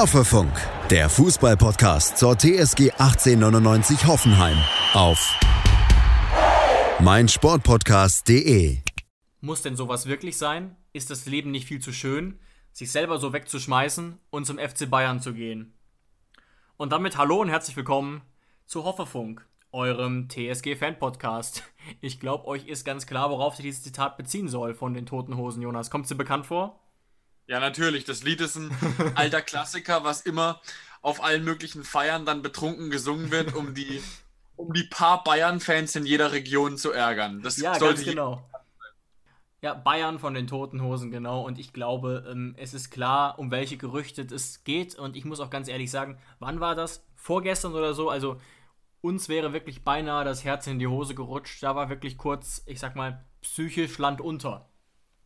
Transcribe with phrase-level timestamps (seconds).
[0.00, 0.50] Hoffefunk,
[0.88, 4.56] der Fußballpodcast zur TSG 1899 Hoffenheim
[4.94, 5.38] auf
[7.00, 8.78] meinsportpodcast.de.
[9.42, 10.74] Muss denn sowas wirklich sein?
[10.94, 12.38] Ist das Leben nicht viel zu schön,
[12.72, 15.74] sich selber so wegzuschmeißen und zum FC Bayern zu gehen?
[16.78, 18.22] Und damit hallo und herzlich willkommen
[18.64, 21.62] zu Hoffefunk, eurem TSG-Fan-Podcast.
[22.00, 25.36] Ich glaube, euch ist ganz klar, worauf sich dieses Zitat beziehen soll von den Toten
[25.36, 25.90] Hosen, Jonas.
[25.90, 26.80] Kommt dir bekannt vor?
[27.50, 28.04] Ja, natürlich.
[28.04, 28.70] Das Lied ist ein
[29.16, 30.60] alter Klassiker, was immer
[31.02, 34.00] auf allen möglichen Feiern dann betrunken gesungen wird, um die,
[34.54, 37.42] um die paar Bayern-Fans in jeder Region zu ärgern.
[37.42, 38.48] Das ja, ganz genau.
[39.62, 41.44] Ja, Bayern von den Toten Hosen, genau.
[41.44, 44.94] Und ich glaube, ähm, es ist klar, um welche Gerüchte es geht.
[44.94, 47.04] Und ich muss auch ganz ehrlich sagen, wann war das?
[47.16, 48.10] Vorgestern oder so?
[48.10, 48.40] Also,
[49.00, 51.64] uns wäre wirklich beinahe das Herz in die Hose gerutscht.
[51.64, 54.69] Da war wirklich kurz, ich sag mal, psychisch Land unter.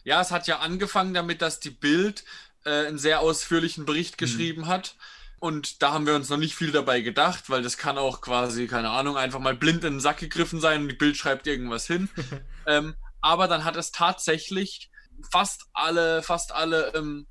[0.04, 2.24] Ja, es hat ja angefangen damit, dass die Bild
[2.64, 4.18] äh, einen sehr ausführlichen Bericht mhm.
[4.18, 4.96] geschrieben hat.
[5.40, 8.66] Und da haben wir uns noch nicht viel dabei gedacht, weil das kann auch quasi,
[8.66, 11.86] keine Ahnung, einfach mal blind in den Sack gegriffen sein und die Bild schreibt irgendwas
[11.86, 12.08] hin.
[12.66, 14.90] ähm, aber dann hat es tatsächlich
[15.30, 17.26] fast alle, fast alle ähm,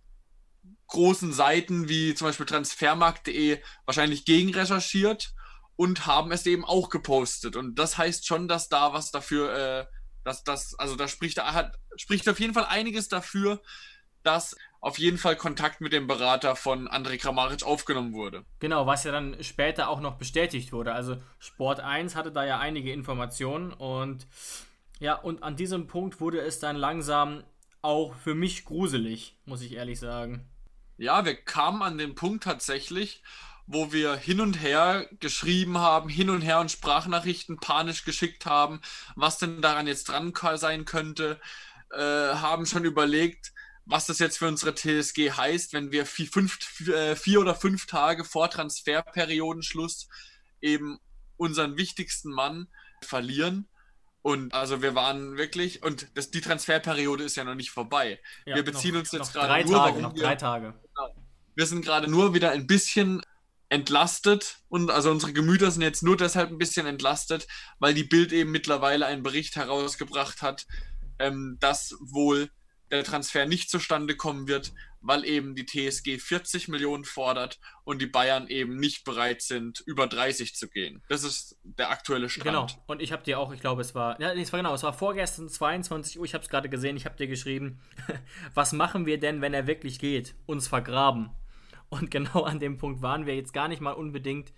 [0.88, 5.34] großen Seiten wie zum Beispiel transfermarkt.de wahrscheinlich gegenrecherchiert
[5.76, 7.56] und haben es eben auch gepostet.
[7.56, 9.86] Und das heißt schon, dass da was dafür äh,
[10.24, 13.62] das, das, also da spricht, hat, spricht auf jeden Fall einiges dafür,
[14.24, 18.46] dass auf jeden Fall Kontakt mit dem Berater von André Kramaric aufgenommen wurde.
[18.60, 20.94] Genau, was ja dann später auch noch bestätigt wurde.
[20.94, 24.28] Also Sport 1 hatte da ja einige Informationen und
[25.00, 27.44] ja, und an diesem Punkt wurde es dann langsam
[27.82, 30.48] auch für mich gruselig, muss ich ehrlich sagen.
[30.98, 33.22] Ja, wir kamen an den Punkt tatsächlich,
[33.66, 38.82] wo wir hin und her geschrieben haben, hin und her und Sprachnachrichten panisch geschickt haben,
[39.16, 41.40] was denn daran jetzt dran sein könnte,
[41.92, 43.54] äh, haben schon überlegt,
[43.86, 47.86] was das jetzt für unsere TSG heißt, wenn wir vier, fünf, äh, vier oder fünf
[47.86, 50.08] Tage vor Transferperiodenschluss
[50.62, 51.00] eben
[51.38, 52.68] unseren wichtigsten Mann
[53.02, 53.68] verlieren.
[54.22, 58.22] Und also wir waren wirklich, und das, die Transferperiode ist ja noch nicht vorbei.
[58.46, 59.78] Ja, wir beziehen noch, uns jetzt gerade nur.
[59.78, 60.74] Tage, noch drei Tage.
[60.96, 61.16] Genau.
[61.56, 63.22] Wir sind gerade nur wieder ein bisschen
[63.74, 67.48] entlastet und also unsere Gemüter sind jetzt nur deshalb ein bisschen entlastet,
[67.80, 70.68] weil die Bild eben mittlerweile einen Bericht herausgebracht hat,
[71.18, 72.52] ähm, dass wohl
[72.92, 78.06] der Transfer nicht zustande kommen wird, weil eben die TSG 40 Millionen fordert und die
[78.06, 81.02] Bayern eben nicht bereit sind, über 30 zu gehen.
[81.10, 82.46] Das ist der aktuelle Stand.
[82.46, 82.68] Genau.
[82.86, 84.94] Und ich habe dir auch, ich glaube, es war, ja, es war genau, es war
[84.94, 86.26] vorgestern 22 Uhr.
[86.26, 86.96] Ich habe es gerade gesehen.
[86.96, 87.82] Ich habe dir geschrieben,
[88.54, 90.36] was machen wir denn, wenn er wirklich geht?
[90.46, 91.32] Uns vergraben.
[91.94, 94.52] Und genau an dem Punkt waren wir jetzt gar nicht mal unbedingt,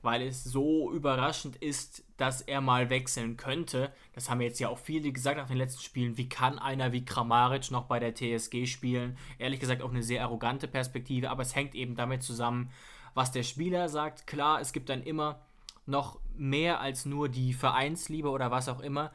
[0.00, 3.92] weil es so überraschend ist, dass er mal wechseln könnte.
[4.14, 6.16] Das haben jetzt ja auch viele gesagt nach den letzten Spielen.
[6.16, 9.18] Wie kann einer wie Kramaric noch bei der TSG spielen?
[9.38, 12.70] Ehrlich gesagt auch eine sehr arrogante Perspektive, aber es hängt eben damit zusammen,
[13.12, 14.26] was der Spieler sagt.
[14.26, 15.40] Klar, es gibt dann immer
[15.84, 19.12] noch mehr als nur die Vereinsliebe oder was auch immer.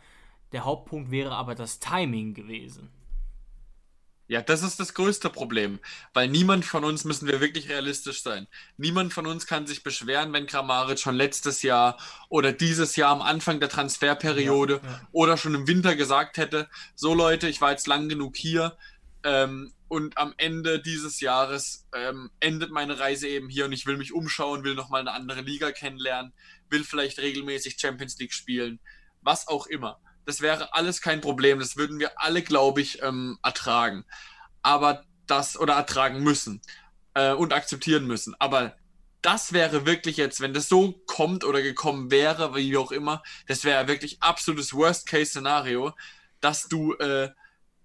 [0.51, 2.91] Der Hauptpunkt wäre aber das Timing gewesen.
[4.31, 5.79] Ja, das ist das größte Problem,
[6.13, 8.47] weil niemand von uns, müssen wir wirklich realistisch sein,
[8.77, 11.97] niemand von uns kann sich beschweren, wenn Kramaric schon letztes Jahr
[12.29, 15.01] oder dieses Jahr am Anfang der Transferperiode ja, ja.
[15.11, 18.77] oder schon im Winter gesagt hätte, so Leute, ich war jetzt lang genug hier
[19.25, 23.97] ähm, und am Ende dieses Jahres ähm, endet meine Reise eben hier und ich will
[23.97, 26.31] mich umschauen, will nochmal eine andere Liga kennenlernen,
[26.69, 28.79] will vielleicht regelmäßig Champions League spielen,
[29.21, 29.99] was auch immer.
[30.25, 31.59] Das wäre alles kein Problem.
[31.59, 34.05] Das würden wir alle, glaube ich, ähm, ertragen.
[34.61, 36.61] Aber das oder ertragen müssen
[37.13, 38.35] äh, und akzeptieren müssen.
[38.39, 38.75] Aber
[39.21, 43.63] das wäre wirklich jetzt, wenn das so kommt oder gekommen wäre, wie auch immer, das
[43.63, 45.93] wäre wirklich absolutes Worst-Case-Szenario,
[46.39, 47.29] dass du äh,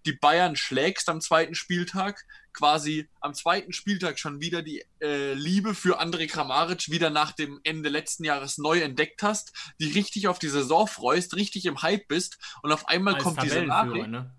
[0.07, 5.75] die Bayern schlägst am zweiten Spieltag, quasi am zweiten Spieltag schon wieder die äh, Liebe
[5.75, 10.39] für André Kramaric wieder nach dem Ende letzten Jahres neu entdeckt hast, die richtig auf
[10.39, 14.09] die Saison freust, richtig im Hype bist und auf einmal Als kommt diese Nachricht.
[14.09, 14.35] Ne?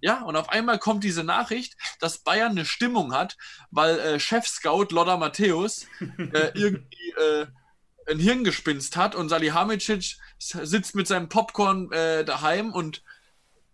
[0.00, 3.36] Ja, und auf einmal kommt diese Nachricht, dass Bayern eine Stimmung hat,
[3.70, 7.46] weil äh, Chef-Scout Lothar Matthäus äh, irgendwie äh,
[8.08, 13.02] ein Hirngespinst hat und Salihamidzic sitzt mit seinem Popcorn äh, daheim und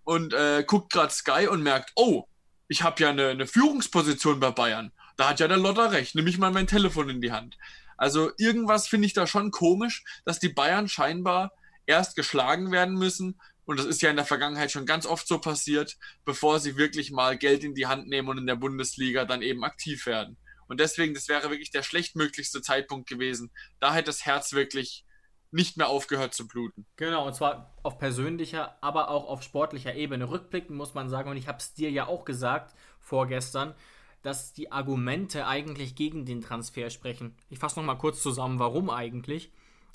[0.08, 2.24] und äh, guckt gerade Sky und merkt, oh,
[2.66, 4.90] ich habe ja eine, eine, Führungsposition bei Bayern.
[5.18, 6.14] Da hat ja der Lotter recht.
[6.14, 7.58] Nehme ich mal mein Telefon in die Hand.
[7.98, 11.52] Also irgendwas finde ich da schon komisch, dass die Bayern scheinbar
[11.84, 13.38] erst geschlagen werden müssen.
[13.66, 17.10] Und das ist ja in der Vergangenheit schon ganz oft so passiert, bevor sie wirklich
[17.10, 20.38] mal Geld in die Hand nehmen und in der Bundesliga dann eben aktiv werden.
[20.68, 23.50] Und deswegen, das wäre wirklich der schlechtmöglichste Zeitpunkt gewesen.
[23.78, 25.04] Da hätte das Herz wirklich
[25.50, 26.86] nicht mehr aufgehört zu bluten.
[26.96, 30.30] Genau, und zwar auf persönlicher, aber auch auf sportlicher Ebene.
[30.30, 33.74] Rückblickend muss man sagen, und ich habe es dir ja auch gesagt vorgestern,
[34.22, 37.34] dass die Argumente eigentlich gegen den Transfer sprechen.
[37.48, 39.52] Ich fasse nochmal kurz zusammen, warum eigentlich.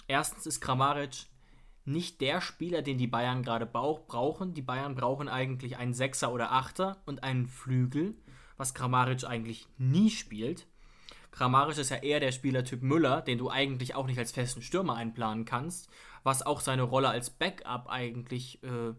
[0.07, 1.27] Erstens ist Kramaric
[1.85, 4.53] nicht der Spieler, den die Bayern gerade brauchen.
[4.53, 8.15] Die Bayern brauchen eigentlich einen Sechser oder Achter und einen Flügel,
[8.57, 10.65] was Kramaric eigentlich nie spielt.
[11.33, 14.95] Kramaric ist ja eher der Spielertyp Müller, den du eigentlich auch nicht als festen Stürmer
[14.95, 15.89] einplanen kannst,
[16.21, 18.93] was auch seine Rolle als Backup eigentlich äh,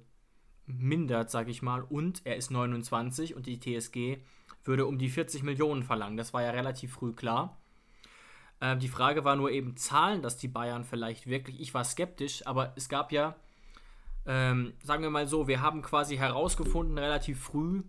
[0.66, 1.82] mindert, sag ich mal.
[1.82, 4.18] Und er ist 29 und die TSG
[4.64, 6.16] würde um die 40 Millionen verlangen.
[6.16, 7.56] Das war ja relativ früh klar.
[8.60, 11.60] Ähm, die Frage war nur eben, zahlen das die Bayern vielleicht wirklich?
[11.60, 13.36] Ich war skeptisch, aber es gab ja,
[14.26, 17.82] ähm, sagen wir mal so, wir haben quasi herausgefunden relativ früh,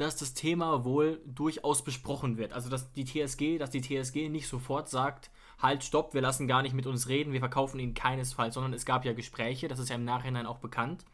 [0.00, 2.52] dass das Thema wohl durchaus besprochen wird.
[2.52, 6.62] Also dass die TSG, dass die TSG nicht sofort sagt, halt, stopp, wir lassen gar
[6.62, 9.90] nicht mit uns reden, wir verkaufen ihn keinesfalls, sondern es gab ja Gespräche, das ist
[9.90, 11.04] ja im Nachhinein auch bekannt.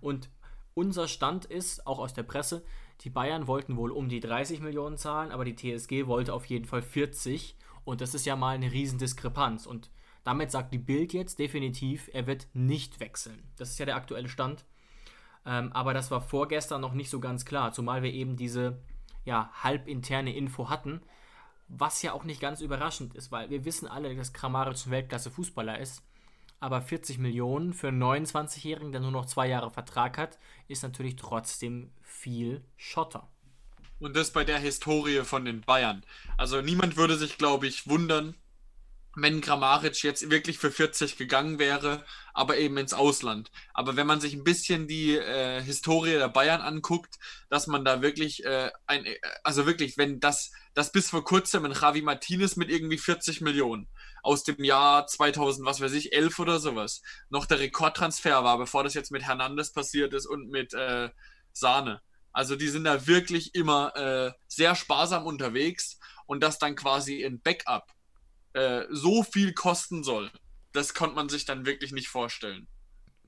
[0.00, 0.28] Und
[0.74, 2.64] unser Stand ist, auch aus der Presse,
[3.02, 6.66] die Bayern wollten wohl um die 30 Millionen zahlen, aber die TSG wollte auf jeden
[6.66, 9.66] Fall 40 und das ist ja mal eine Riesendiskrepanz.
[9.66, 9.90] Und
[10.24, 13.42] damit sagt die Bild jetzt definitiv, er wird nicht wechseln.
[13.56, 14.64] Das ist ja der aktuelle Stand.
[15.46, 18.78] Ähm, aber das war vorgestern noch nicht so ganz klar, zumal wir eben diese
[19.24, 21.00] ja, halbinterne Info hatten,
[21.68, 25.78] was ja auch nicht ganz überraschend ist, weil wir wissen alle, dass Kramaric ein Weltklasse-Fußballer
[25.78, 26.02] ist.
[26.58, 30.38] Aber 40 Millionen für einen 29-Jährigen, der nur noch zwei Jahre Vertrag hat,
[30.68, 33.28] ist natürlich trotzdem viel Schotter.
[33.98, 36.04] Und das bei der Historie von den Bayern.
[36.36, 38.34] Also niemand würde sich, glaube ich, wundern,
[39.16, 43.50] wenn Grammaric jetzt wirklich für 40 gegangen wäre, aber eben ins Ausland.
[43.74, 47.18] Aber wenn man sich ein bisschen die äh, Historie der Bayern anguckt,
[47.48, 51.64] dass man da wirklich äh, ein, äh, also wirklich, wenn das, das bis vor kurzem
[51.64, 53.88] ein Javi Martinez mit irgendwie 40 Millionen
[54.22, 58.84] aus dem Jahr 2000, was weiß ich, 11 oder sowas, noch der Rekordtransfer war, bevor
[58.84, 61.10] das jetzt mit Hernandez passiert ist und mit äh,
[61.52, 62.00] Sahne.
[62.32, 67.40] Also die sind da wirklich immer äh, sehr sparsam unterwegs und das dann quasi in
[67.40, 67.92] Backup
[68.52, 70.30] äh, so viel kosten soll,
[70.72, 72.66] das konnte man sich dann wirklich nicht vorstellen.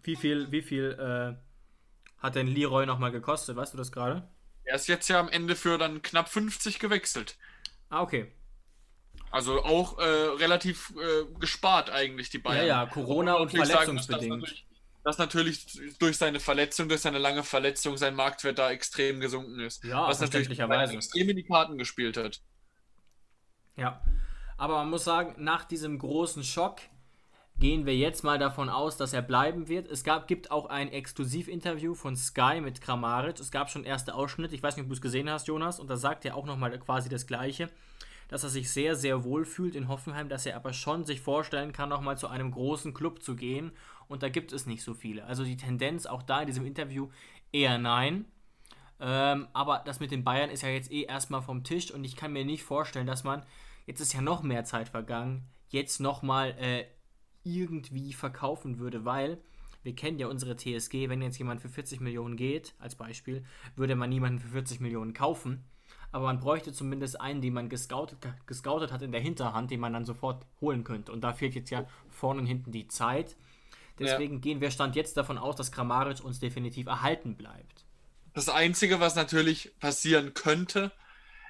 [0.02, 3.56] Wie viel, wie viel äh, hat denn Leroy nochmal gekostet?
[3.56, 4.28] Weißt du das gerade?
[4.64, 7.36] Er ist jetzt ja am Ende für dann knapp 50 gewechselt.
[7.88, 8.32] Ah, okay.
[9.30, 12.66] Also auch äh, relativ äh, gespart eigentlich die Bayern.
[12.66, 14.30] Ja, ja, Corona und verletzungsbedingt.
[14.30, 14.40] Sagen,
[15.04, 19.20] dass, natürlich, dass natürlich durch seine Verletzung, durch seine lange Verletzung sein Marktwert da extrem
[19.20, 19.84] gesunken ist.
[19.84, 22.40] Ja, was natürlich extrem in die Karten gespielt hat.
[23.76, 24.02] Ja,
[24.62, 26.82] aber man muss sagen, nach diesem großen Schock
[27.58, 29.88] gehen wir jetzt mal davon aus, dass er bleiben wird.
[29.88, 33.40] Es gab, gibt auch ein Exklusivinterview von Sky mit Kramaric.
[33.40, 34.54] Es gab schon erste Ausschnitte.
[34.54, 35.80] Ich weiß nicht, ob du es gesehen hast, Jonas.
[35.80, 37.70] Und da sagt er auch nochmal quasi das Gleiche,
[38.28, 41.72] dass er sich sehr, sehr wohl fühlt in Hoffenheim, dass er aber schon sich vorstellen
[41.72, 43.72] kann, nochmal zu einem großen Club zu gehen.
[44.06, 45.24] Und da gibt es nicht so viele.
[45.24, 47.08] Also die Tendenz auch da in diesem Interview
[47.50, 48.26] eher nein.
[49.00, 52.14] Ähm, aber das mit den Bayern ist ja jetzt eh erstmal vom Tisch und ich
[52.14, 53.42] kann mir nicht vorstellen, dass man
[53.86, 56.84] jetzt ist ja noch mehr Zeit vergangen, jetzt nochmal äh,
[57.44, 59.38] irgendwie verkaufen würde, weil
[59.82, 63.44] wir kennen ja unsere TSG, wenn jetzt jemand für 40 Millionen geht, als Beispiel,
[63.74, 65.64] würde man niemanden für 40 Millionen kaufen.
[66.12, 69.92] Aber man bräuchte zumindest einen, den man gescoutet, gescoutet hat in der Hinterhand, den man
[69.92, 71.10] dann sofort holen könnte.
[71.10, 73.36] Und da fehlt jetzt ja vorne und hinten die Zeit.
[73.98, 74.40] Deswegen ja.
[74.40, 77.84] gehen wir Stand jetzt davon aus, dass Kramaric uns definitiv erhalten bleibt.
[78.34, 80.92] Das Einzige, was natürlich passieren könnte,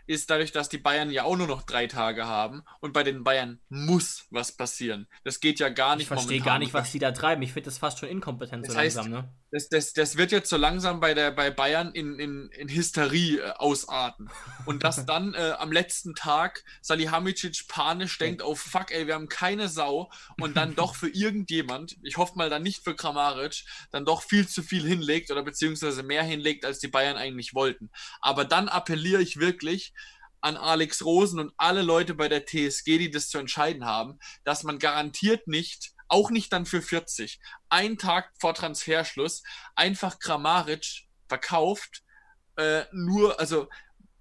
[0.06, 3.25] ist dadurch, dass die Bayern ja auch nur noch drei Tage haben und bei den
[3.25, 5.06] Bayern muss was passieren.
[5.25, 6.04] Das geht ja gar nicht.
[6.04, 7.42] Ich verstehe gar nicht, was die da treiben.
[7.42, 9.12] Ich finde das fast schon inkompetent das so heißt, langsam.
[9.12, 9.32] Ne?
[9.52, 13.38] Das, das, das wird jetzt so langsam bei, der, bei Bayern in, in, in Hysterie
[13.38, 14.30] äh, ausarten.
[14.64, 19.28] Und dass dann äh, am letzten Tag Salihamidzic panisch denkt, oh fuck, ey, wir haben
[19.28, 24.06] keine Sau und dann doch für irgendjemand, ich hoffe mal dann nicht für Kramaric, dann
[24.06, 27.90] doch viel zu viel hinlegt oder beziehungsweise mehr hinlegt, als die Bayern eigentlich wollten.
[28.23, 29.91] Aber dann appelliere ich wirklich,
[30.42, 34.64] an Alex Rosen und alle Leute bei der TSG, die das zu entscheiden haben, dass
[34.64, 39.42] man garantiert nicht, auch nicht dann für 40, einen Tag vor Transferschluss,
[39.75, 42.02] einfach Kramaric verkauft.
[42.56, 43.68] Äh, nur, also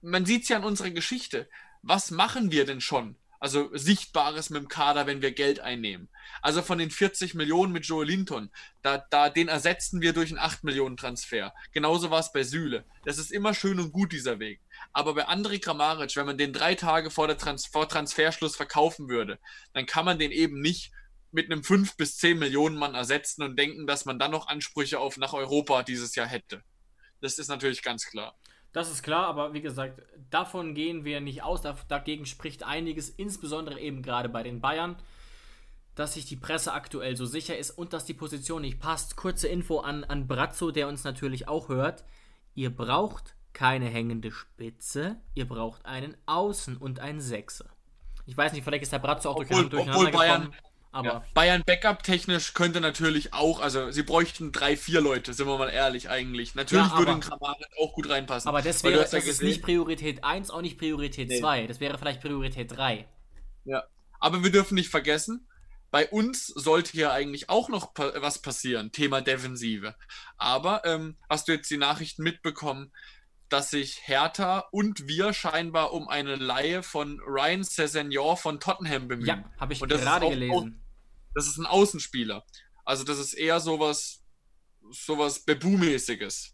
[0.01, 1.50] man sieht es ja an unserer Geschichte.
[1.82, 3.18] Was machen wir denn schon?
[3.42, 6.10] Also Sichtbares mit dem Kader, wenn wir Geld einnehmen.
[6.44, 8.52] Also von den 40 Millionen mit Joe Linton,
[8.84, 11.52] da, da, den ersetzten wir durch einen 8 Millionen Transfer.
[11.72, 12.86] Genauso war es bei Süle.
[13.04, 14.62] Das ist immer schön und gut, dieser Weg.
[14.94, 19.10] Aber bei André Kramaric, wenn man den drei Tage vor, der Trans vor Transferschluss verkaufen
[19.10, 19.40] würde,
[19.74, 20.92] dann kann man den eben nicht
[21.32, 25.00] mit einem 5 bis 10 Millionen Mann ersetzen und denken, dass man dann noch Ansprüche
[25.00, 26.62] auf nach Europa dieses Jahr hätte.
[27.22, 28.38] Das ist natürlich ganz klar.
[28.74, 31.62] Das ist klar, aber wie gesagt, davon gehen wir nicht aus.
[31.88, 34.96] Dagegen spricht einiges, insbesondere eben gerade bei den Bayern,
[35.96, 39.18] dass sich die Presse aktuell so sicher ist und dass die Position nicht passt.
[39.18, 42.06] Kurze Info an, an Brazzo, der uns natürlich auch hört.
[42.56, 47.66] Ihr braucht keine hängende Spitze, ihr braucht einen Außen und einen Sechser.
[48.25, 50.58] Ich weiß nicht, vielleicht ist der Bratzo auch Obwohl, durcheinander obwohl Bayern, gekommen,
[50.92, 55.48] aber ja, Bayern Backup technisch könnte natürlich auch, also sie bräuchten drei, vier Leute, sind
[55.48, 56.54] wir mal ehrlich eigentlich.
[56.56, 58.48] Natürlich Ja, würde aber- ein Kramaric auch gut reinpassen.
[58.50, 61.40] Aber das wäre, hast ja das ist nicht Priorität 1, auch nicht Priorität Nee.
[61.40, 61.68] 2.
[61.68, 63.08] Das wäre vielleicht Priorität 3.
[63.66, 63.84] Ja.
[64.20, 65.48] Aber wir dürfen nicht vergessen,
[65.92, 69.96] bei uns sollte hier eigentlich auch noch pa was passieren, Thema Defensive.
[70.38, 72.92] Aber ähm, hast du jetzt die Nachrichten mitbekommen,
[73.50, 79.28] dass sich Hertha und wir scheinbar um eine Laie von Ryan Sessegnon von Tottenham bemühen.
[79.28, 80.81] Ja, habe ich das gerade gelesen.
[81.34, 82.44] Das ist ein Außenspieler.
[82.86, 84.24] Also das ist eher sowas,
[84.92, 86.54] sowas Bebu-mäßiges.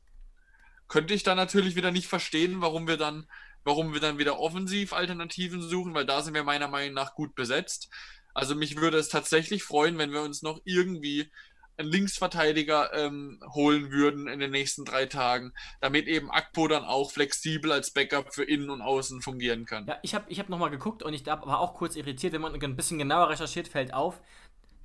[0.88, 3.28] Könnte ich dann natürlich wieder nicht verstehen, warum wir dann,
[3.64, 7.90] warum wir dann wieder Offensiv-Alternativen suchen, weil da sind wir meiner Meinung nach gut besetzt.
[8.34, 11.32] Also mich würde es tatsächlich freuen, wenn wir uns noch irgendwie
[11.78, 17.12] einen Linksverteidiger ähm, holen würden in den nächsten drei Tagen, damit eben Akpo dann auch
[17.12, 19.86] flexibel als Backup für Innen und Außen fungieren kann.
[19.86, 22.60] Ja, ich habe ich hab nochmal geguckt und ich war auch kurz irritiert, wenn man
[22.60, 24.22] ein bisschen genauer recherchiert, fällt auf,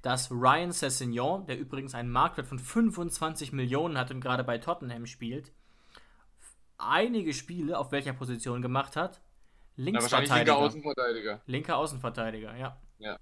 [0.03, 5.07] dass Ryan Sessegnon, der übrigens einen Marktwert von 25 Millionen hat und gerade bei Tottenham
[5.07, 5.53] spielt,
[6.79, 9.21] einige Spiele auf welcher Position gemacht hat?
[9.77, 10.57] Wahrscheinlich linker Linksverteidiger.
[10.59, 11.41] Außenverteidiger.
[11.47, 12.77] Linker Außenverteidiger, ja.
[12.99, 13.19] Ja.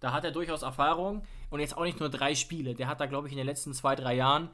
[0.00, 2.74] Da hat er durchaus Erfahrung und jetzt auch nicht nur drei Spiele.
[2.74, 4.50] Der hat da, glaube ich, in den letzten zwei, drei Jahren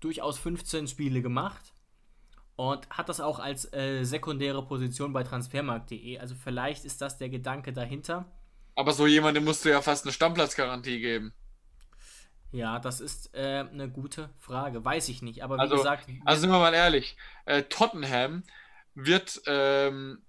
[0.00, 1.72] durchaus 15 Spiele gemacht
[2.56, 6.18] und hat das auch als äh, sekundäre Position bei transfermarkt.de.
[6.18, 8.26] Also vielleicht ist das der Gedanke dahinter.
[8.74, 11.32] Aber so jemandem musst du ja fast eine Stammplatzgarantie geben.
[12.52, 14.84] Ja, das ist äh, eine gute Frage.
[14.84, 15.42] Weiß ich nicht.
[15.42, 17.16] Aber wie Also- gesagt, Also sind wir mal ehrlich,
[17.46, 18.44] äh, Tottenham
[18.94, 20.22] wird, ähm,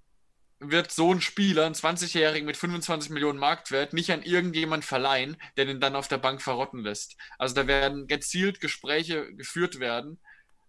[0.60, 5.66] wird so einen Spieler, einen 20-Jährigen mit 25 Millionen Marktwert, nicht an irgendjemand verleihen, der
[5.66, 7.16] den dann auf der Bank verrotten lässt.
[7.38, 10.20] Also da werden gezielt Gespräche geführt werden,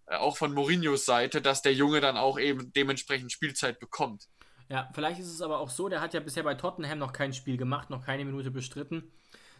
[0.07, 4.27] äh, auch von Mourinhos Seite, dass der Junge dann auch eben dementsprechend Spielzeit bekommt.
[4.69, 7.33] Ja, vielleicht ist es aber auch so, der hat ja bisher bei Tottenham noch kein
[7.33, 9.11] Spiel gemacht, noch keine Minute bestritten,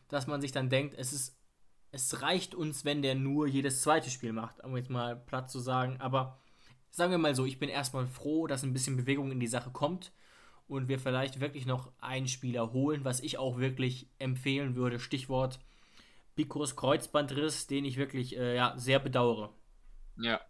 [0.10, 1.38] dass man sich dann denkt, es ist,
[1.92, 5.60] es reicht uns, wenn der nur jedes zweite Spiel macht, um jetzt mal platt zu
[5.60, 5.98] sagen.
[6.00, 6.40] Aber
[6.92, 9.70] sagen wir mal so, ich bin erstmal froh, dass ein bisschen Bewegung in die Sache
[9.72, 10.12] kommt
[10.68, 15.00] und wir vielleicht wirklich noch einen Spieler holen, was ich auch wirklich empfehlen würde.
[15.00, 15.60] Stichwort
[16.36, 19.54] Bikos Kreuzbandriss, den ich wirklich äh, ja, sehr bedauere.
[20.18, 20.42] Ja.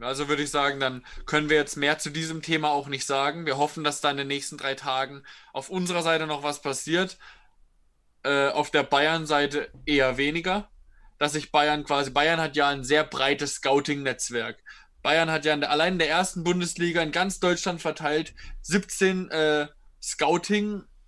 [0.00, 3.44] Also würde ich sagen, dann können wir jetzt mehr zu diesem Thema auch nicht sagen.
[3.44, 5.22] Wir hoffen, dass da in den nächsten drei Tagen
[5.52, 7.18] auf unserer Seite noch was passiert.
[8.22, 10.70] Äh, auf der Bayern-Seite eher weniger.
[11.18, 14.62] Dass sich Bayern quasi, Bayern hat ja ein sehr breites Scouting-Netzwerk.
[15.02, 19.30] Bayern hat ja in der, allein in der ersten Bundesliga in ganz Deutschland verteilt 17
[19.30, 19.68] äh,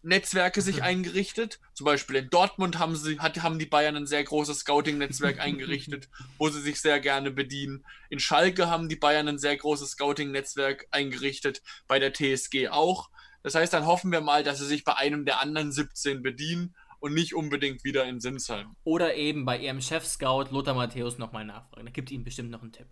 [0.06, 1.58] Scouting-Netzwerke sich eingerichtet.
[1.74, 6.08] Zum Beispiel in Dortmund haben, sie, hat, haben die Bayern ein sehr großes Scouting-Netzwerk eingerichtet,
[6.38, 7.84] wo sie sich sehr gerne bedienen.
[8.08, 13.10] In Schalke haben die Bayern ein sehr großes Scouting-Netzwerk eingerichtet, bei der TSG auch.
[13.42, 16.74] Das heißt, dann hoffen wir mal, dass sie sich bei einem der anderen 17 bedienen
[17.00, 18.76] und nicht unbedingt wieder in Sinsheim.
[18.84, 21.86] Oder eben bei ihrem Chef-Scout Lothar Matthäus nochmal nachfragen.
[21.86, 22.88] Da gibt ihm bestimmt noch einen Tipp.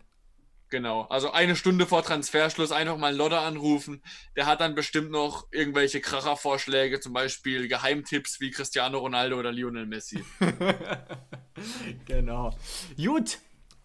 [0.74, 4.02] Genau, also eine Stunde vor Transferschluss einfach mal Lodder anrufen.
[4.34, 9.86] Der hat dann bestimmt noch irgendwelche Krachervorschläge, zum Beispiel Geheimtipps wie Cristiano Ronaldo oder Lionel
[9.86, 10.24] Messi.
[12.06, 12.50] genau.
[12.96, 13.38] Gut,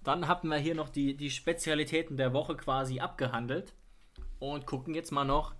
[0.03, 3.75] dann hatten wir hier noch die, die Spezialitäten der Woche quasi abgehandelt
[4.39, 5.53] und gucken jetzt mal noch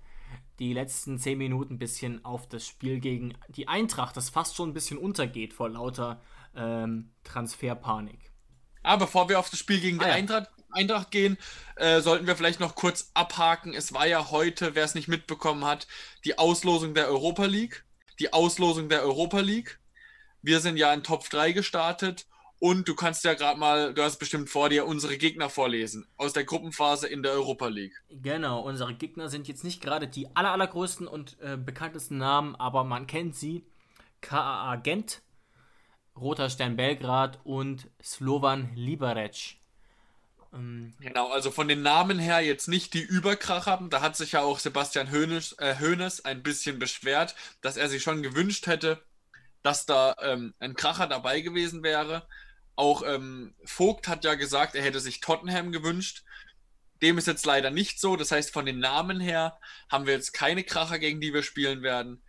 [0.57, 4.71] die letzten 10 Minuten ein bisschen auf das Spiel gegen die Eintracht, das fast schon
[4.71, 6.23] ein bisschen untergeht vor lauter
[6.55, 8.31] ähm, Transferpanik.
[8.81, 10.13] Aber bevor wir auf das Spiel gegen die Ah, ja.
[10.15, 11.37] Eintracht, Eintracht gehen,
[11.75, 13.73] äh, sollten wir vielleicht noch kurz abhaken.
[13.73, 15.87] Es war ja heute, wer es nicht mitbekommen hat,
[16.25, 17.85] die Auslosung der Europa League.
[18.19, 19.79] Die Auslosung der Europa League.
[20.41, 22.27] Wir sind ja in Top 3 gestartet
[22.59, 26.33] und du kannst ja gerade mal, du hast bestimmt vor dir, unsere Gegner vorlesen aus
[26.33, 28.03] der Gruppenphase in der Europa League.
[28.09, 32.83] Genau, unsere Gegner sind jetzt nicht gerade die aller, allergrößten und äh, bekanntesten Namen, aber
[32.83, 33.65] man kennt sie.
[34.19, 35.21] KAA Gent,
[36.19, 39.58] Roter Stern Belgrad und Slovan Liberec.
[40.53, 43.85] Ähm, Genau, also von den Namen her jetzt nicht die Überkracher.
[43.89, 45.75] Da hat sich ja auch Sebastian Hoeneß, äh,
[46.23, 49.03] ein bisschen beschwert, dass er sich schon gewünscht hätte,
[49.61, 52.27] dass da ähm, ein Kracher dabei gewesen wäre.
[52.75, 56.23] Auch ähm, Vogt hat ja gesagt, er hätte sich Tottenham gewünscht.
[57.01, 58.15] Dem ist jetzt leider nicht so.
[58.15, 61.81] Das heißt, von den Namen her haben wir jetzt keine Kracher, gegen die wir spielen
[61.81, 62.21] werden.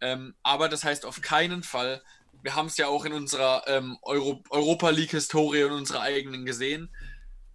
[0.00, 2.02] Ähm, aber das heißt auf keinen Fall,
[2.42, 6.88] wir haben es ja auch in unserer ähm, Euro Europa League-Historie und unserer eigenen gesehen,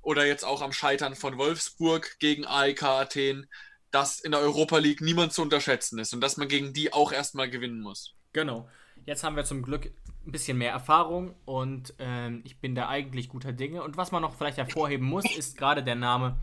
[0.05, 3.47] oder jetzt auch am Scheitern von Wolfsburg gegen AEK Athen,
[3.91, 7.11] dass in der Europa League niemand zu unterschätzen ist und dass man gegen die auch
[7.11, 8.13] erstmal gewinnen muss.
[8.33, 8.69] Genau.
[9.05, 9.91] Jetzt haben wir zum Glück
[10.25, 13.83] ein bisschen mehr Erfahrung und ähm, ich bin da eigentlich guter Dinge.
[13.83, 16.37] Und was man noch vielleicht hervorheben muss, ist gerade der Name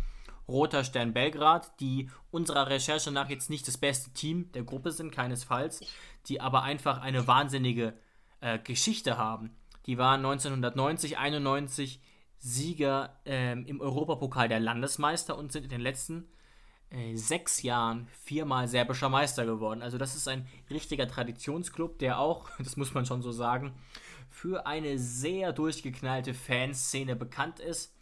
[0.49, 5.13] Roter Stern Belgrad, die unserer Recherche nach jetzt nicht das beste Team der Gruppe sind,
[5.13, 5.81] keinesfalls,
[6.27, 7.95] die aber einfach eine wahnsinnige
[8.41, 9.57] äh, Geschichte haben.
[9.87, 12.01] Die waren 1990, 91
[12.45, 16.29] Sieger ähm, im Europapokal der Landesmeister und sind in den letzten
[16.91, 19.81] äh, sechs Jahren viermal serbischer Meister geworden.
[19.81, 23.73] Also das ist ein richtiger Traditionsclub, der auch, das muss man schon so sagen,
[24.29, 27.95] für eine sehr durchgeknallte Fanszene bekannt ist.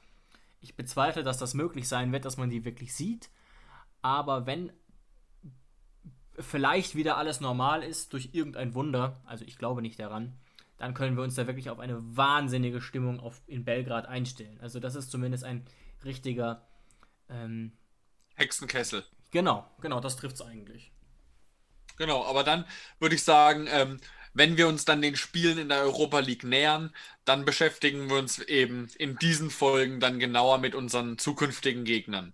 [0.62, 3.28] Ich bezweifle, dass das möglich sein wird, dass man die wirklich sieht.
[4.00, 4.73] Aber wenn
[6.38, 10.32] vielleicht wieder alles normal ist durch irgendein Wunder, also ich glaube nicht daran,
[10.80, 14.58] dann können wir uns da wirklich auf eine wahnsinnige Stimmung auf, in Belgrad einstellen.
[14.62, 15.66] Also das ist zumindest ein
[16.06, 16.66] richtiger
[17.28, 17.72] ähm,
[18.34, 19.04] Hexenkessel.
[19.30, 20.90] Genau, genau, das trifft es eigentlich.
[21.99, 22.64] Genau, aber dann
[22.99, 24.00] würde ich sagen, ähm,
[24.32, 26.94] wenn wir uns dann den Spielen in der Europa League nähern,
[27.26, 32.32] dann beschäftigen wir uns eben in diesen Folgen dann genauer mit unseren zukünftigen Gegnern.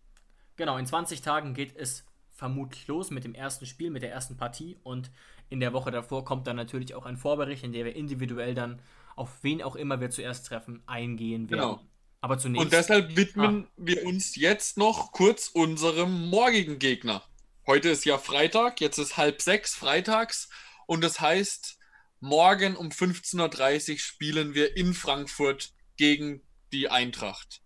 [0.54, 4.36] Genau, in 20 Tagen geht es vermutlich los mit dem ersten Spiel, mit der ersten
[4.36, 5.10] Partie und
[5.48, 8.80] in der Woche davor kommt dann natürlich auch ein Vorbericht, in der wir individuell dann
[9.14, 11.60] auf wen auch immer wir zuerst treffen eingehen werden.
[11.60, 11.80] Genau.
[12.20, 12.64] Aber zunächst.
[12.64, 13.72] Und deshalb widmen ah.
[13.76, 17.22] wir uns jetzt noch kurz unserem morgigen Gegner.
[17.66, 20.48] Heute ist ja Freitag, jetzt ist halb sechs freitags
[20.86, 21.78] und das heißt,
[22.20, 27.60] morgen um 15.30 Uhr spielen wir in Frankfurt gegen die Eintracht.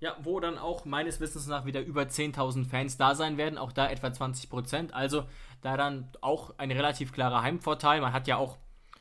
[0.00, 3.72] Ja, wo dann auch meines Wissens nach wieder über 10.000 Fans da sein werden, auch
[3.72, 4.94] da etwa 20 Prozent.
[4.94, 5.26] Also
[5.60, 8.00] da dann auch ein relativ klarer Heimvorteil.
[8.00, 8.58] Man hat ja auch,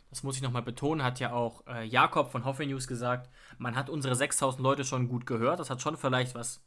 [0.09, 3.75] das muss ich nochmal betonen, hat ja auch äh, Jakob von Hoffe News gesagt, man
[3.75, 5.59] hat unsere 6.000 Leute schon gut gehört.
[5.59, 6.63] Das hat schon vielleicht was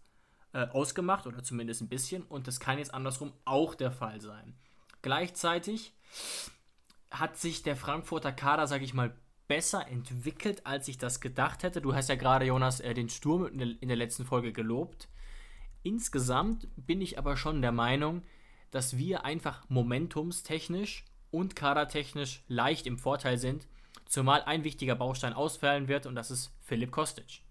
[0.52, 2.22] äh, ausgemacht oder zumindest ein bisschen.
[2.22, 4.54] Und das kann jetzt andersrum auch der Fall sein.
[5.02, 5.94] Gleichzeitig
[7.10, 9.14] hat sich der Frankfurter Kader, sage ich mal,
[9.48, 11.80] besser entwickelt, als ich das gedacht hätte.
[11.80, 15.08] Du hast ja gerade, Jonas, äh, den Sturm in der, in der letzten Folge gelobt.
[15.82, 18.22] Insgesamt bin ich aber schon der Meinung,
[18.70, 23.66] dass wir einfach momentumstechnisch und kadertechnisch leicht im Vorteil sind,
[24.06, 27.42] zumal ein wichtiger Baustein ausfallen wird und das ist Philipp Kostic.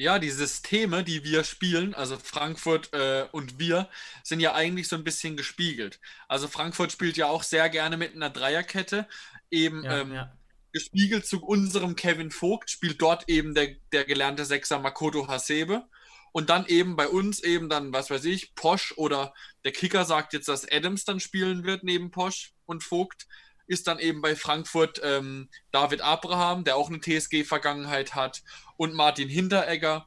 [0.00, 3.88] Ja, die Systeme, die wir spielen, also Frankfurt äh, und wir,
[4.22, 5.98] sind ja eigentlich so ein bisschen gespiegelt.
[6.28, 9.08] Also Frankfurt spielt ja auch sehr gerne mit einer Dreierkette,
[9.50, 10.32] eben ja, ähm, ja.
[10.72, 15.84] gespiegelt zu unserem Kevin Vogt, spielt dort eben der, der gelernte Sechser Makoto Hasebe.
[16.32, 20.32] Und dann eben bei uns eben dann, was weiß ich, Posch oder der Kicker sagt
[20.32, 23.26] jetzt, dass Adams dann spielen wird neben Posch und Vogt,
[23.66, 28.42] ist dann eben bei Frankfurt ähm, David Abraham, der auch eine TSG-Vergangenheit hat,
[28.76, 30.06] und Martin Hinteregger.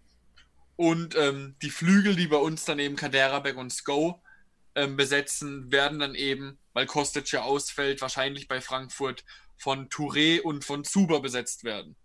[0.75, 4.21] Und ähm, die Flügel, die bei uns dann eben Kaderabek und Sko
[4.73, 9.23] ähm, besetzen, werden dann eben, weil Kostic ja ausfällt, wahrscheinlich bei Frankfurt
[9.57, 11.95] von Touré und von Zuber besetzt werden.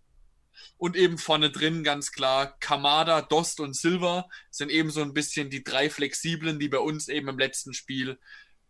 [0.77, 5.49] Und eben vorne drin ganz klar Kamada, Dost und Silva sind eben so ein bisschen
[5.49, 8.19] die drei Flexiblen, die bei uns eben im letzten Spiel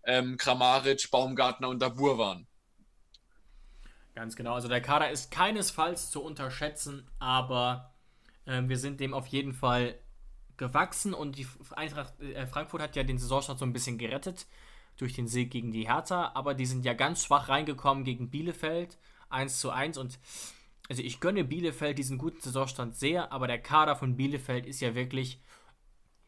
[0.03, 2.47] ähm, Kramaric, Baumgartner und Dabur waren.
[4.15, 4.55] Ganz genau.
[4.55, 7.93] Also der Kader ist keinesfalls zu unterschätzen, aber
[8.45, 9.99] äh, wir sind dem auf jeden Fall
[10.57, 14.47] gewachsen und die Eintracht äh, Frankfurt hat ja den Saisonstart so ein bisschen gerettet
[14.97, 18.97] durch den Sieg gegen die Hertha, aber die sind ja ganz schwach reingekommen gegen Bielefeld
[19.29, 20.17] 1 zu 1 und
[20.89, 24.95] also ich gönne Bielefeld diesen guten Saisonstand sehr, aber der Kader von Bielefeld ist ja
[24.95, 25.41] wirklich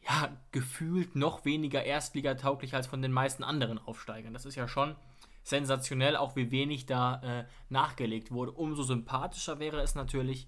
[0.08, 4.34] ja, gefühlt noch weniger Erstligatauglich als von den meisten anderen Aufsteigern.
[4.34, 4.96] Das ist ja schon
[5.44, 8.52] sensationell, auch wie wenig da äh, nachgelegt wurde.
[8.52, 10.48] Umso sympathischer wäre es natürlich,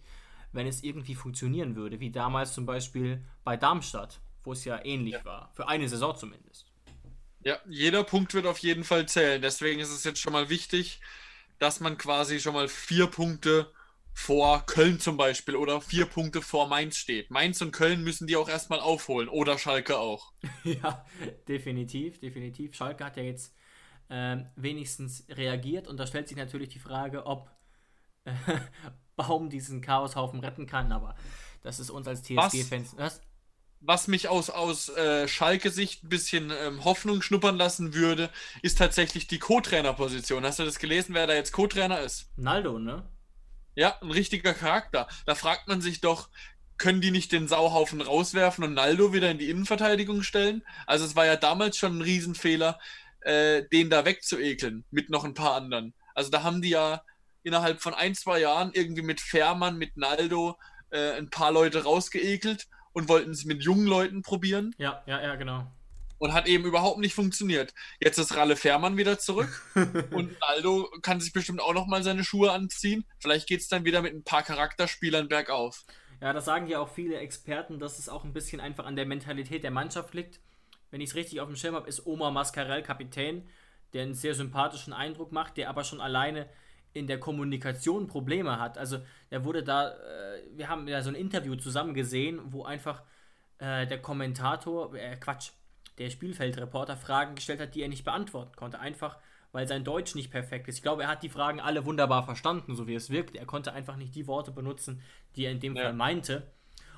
[0.52, 5.13] wenn es irgendwie funktionieren würde, wie damals zum Beispiel bei Darmstadt, wo es ja ähnlich
[5.13, 5.26] ja.
[5.26, 6.67] war, für eine Saison zumindest.
[7.43, 9.41] Ja, jeder Punkt wird auf jeden Fall zählen.
[9.41, 11.02] Deswegen ist es jetzt schon mal wichtig,
[11.58, 13.71] dass man quasi schon mal vier Punkte
[14.13, 17.32] vor Köln zum Beispiel oder vier Punkte vor Mainz steht.
[17.32, 20.34] Mainz und Köln müssen die auch erstmal aufholen oder Schalke auch.
[20.63, 21.06] ja,
[21.47, 22.76] definitiv, definitiv.
[22.76, 23.56] Schalke hat ja jetzt
[24.10, 27.50] äh, wenigstens reagiert und da stellt sich natürlich die Frage, ob
[28.26, 28.34] äh,
[29.15, 31.15] Baum diesen Chaoshaufen retten kann, aber
[31.62, 32.95] das ist uns als TSG-Fans.
[32.97, 33.21] Was,
[33.80, 38.30] was mich aus, aus äh, Schalke-Sicht ein bisschen ähm, Hoffnung schnuppern lassen würde,
[38.62, 40.43] ist tatsächlich die Co-Trainer-Position.
[40.43, 42.30] Hast du das gelesen, wer da jetzt Co-Trainer ist?
[42.38, 43.04] Naldo, ne?
[43.76, 45.08] Ja, ein richtiger Charakter.
[45.26, 46.30] Da fragt man sich doch,
[46.78, 50.64] können die nicht den Sauhaufen rauswerfen und Naldo wieder in die Innenverteidigung stellen?
[50.88, 52.80] Also es war ja damals schon ein Riesenfehler,
[53.22, 55.94] äh, den da wegzuekeln mit noch ein paar anderen.
[56.16, 57.04] Also da haben die ja
[57.44, 60.58] innerhalb von ein, zwei Jahren irgendwie mit Fährmann, mit Naldo
[60.90, 64.74] äh, ein paar Leute rausgeekelt und wollten es mit jungen Leuten probieren.
[64.78, 65.72] Ja, ja, ja, genau.
[66.22, 67.74] Und hat eben überhaupt nicht funktioniert.
[68.00, 69.50] Jetzt ist Ralle Fährmann wieder zurück
[70.12, 73.06] und Naldo kann sich bestimmt auch nochmal seine Schuhe anziehen.
[73.18, 75.84] Vielleicht geht es dann wieder mit ein paar Charakterspielern bergauf.
[76.22, 79.08] Ja, das sagen ja auch viele Experten, dass es auch ein bisschen einfach an der
[79.08, 80.40] Mentalität der Mannschaft liegt.
[80.92, 83.50] Wenn ich es richtig auf dem Schirm habe, ist Omar Mascarell Kapitän,
[83.94, 86.48] der einen sehr sympathischen Eindruck macht, der aber schon alleine
[86.94, 88.78] in der Kommunikation Probleme hat.
[88.78, 89.00] Also
[89.32, 93.02] er wurde da, äh, wir haben ja so ein Interview zusammen gesehen, wo einfach
[93.58, 95.52] äh, der Kommentator, äh, Quatsch,
[96.02, 98.80] der Spielfeldreporter Fragen gestellt hat, die er nicht beantworten konnte.
[98.80, 99.18] Einfach,
[99.52, 100.78] weil sein Deutsch nicht perfekt ist.
[100.78, 103.36] Ich glaube, er hat die Fragen alle wunderbar verstanden, so wie es wirkt.
[103.36, 105.02] Er konnte einfach nicht die Worte benutzen,
[105.36, 105.84] die er in dem ja.
[105.84, 106.52] Fall meinte.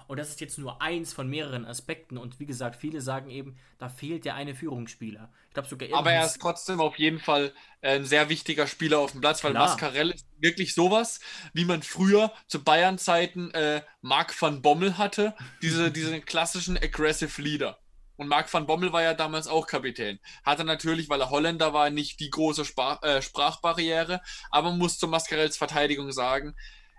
[0.07, 2.17] Und das ist jetzt nur eins von mehreren Aspekten.
[2.17, 5.31] Und wie gesagt, viele sagen eben, da fehlt der eine Führungsspieler.
[5.47, 5.87] Ich glaube sogar.
[5.93, 9.43] Aber er ist trotzdem auf jeden Fall äh, ein sehr wichtiger Spieler auf dem Platz,
[9.43, 11.19] weil Mascarell ist wirklich sowas,
[11.53, 15.35] wie man früher zu Bayern-Zeiten äh, Marc van Bommel hatte.
[15.61, 17.79] Diese, diese klassischen Aggressive Leader.
[18.15, 20.19] Und Marc van Bommel war ja damals auch Kapitän.
[20.43, 24.21] Hatte natürlich, weil er Holländer war, nicht die große Sprach, äh, Sprachbarriere,
[24.51, 26.55] aber man muss zu Mascarells Verteidigung sagen,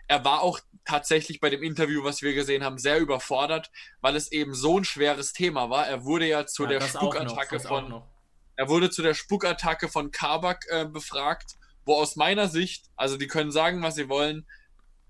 [0.07, 4.31] er war auch tatsächlich bei dem Interview, was wir gesehen haben, sehr überfordert, weil es
[4.33, 5.87] eben so ein schweres Thema war.
[5.87, 8.03] Er wurde ja zu ja, der Spukattacke von
[8.57, 13.27] er wurde zu der Spukattacke von Kabak äh, befragt, wo aus meiner Sicht, also die
[13.27, 14.47] können sagen, was sie wollen,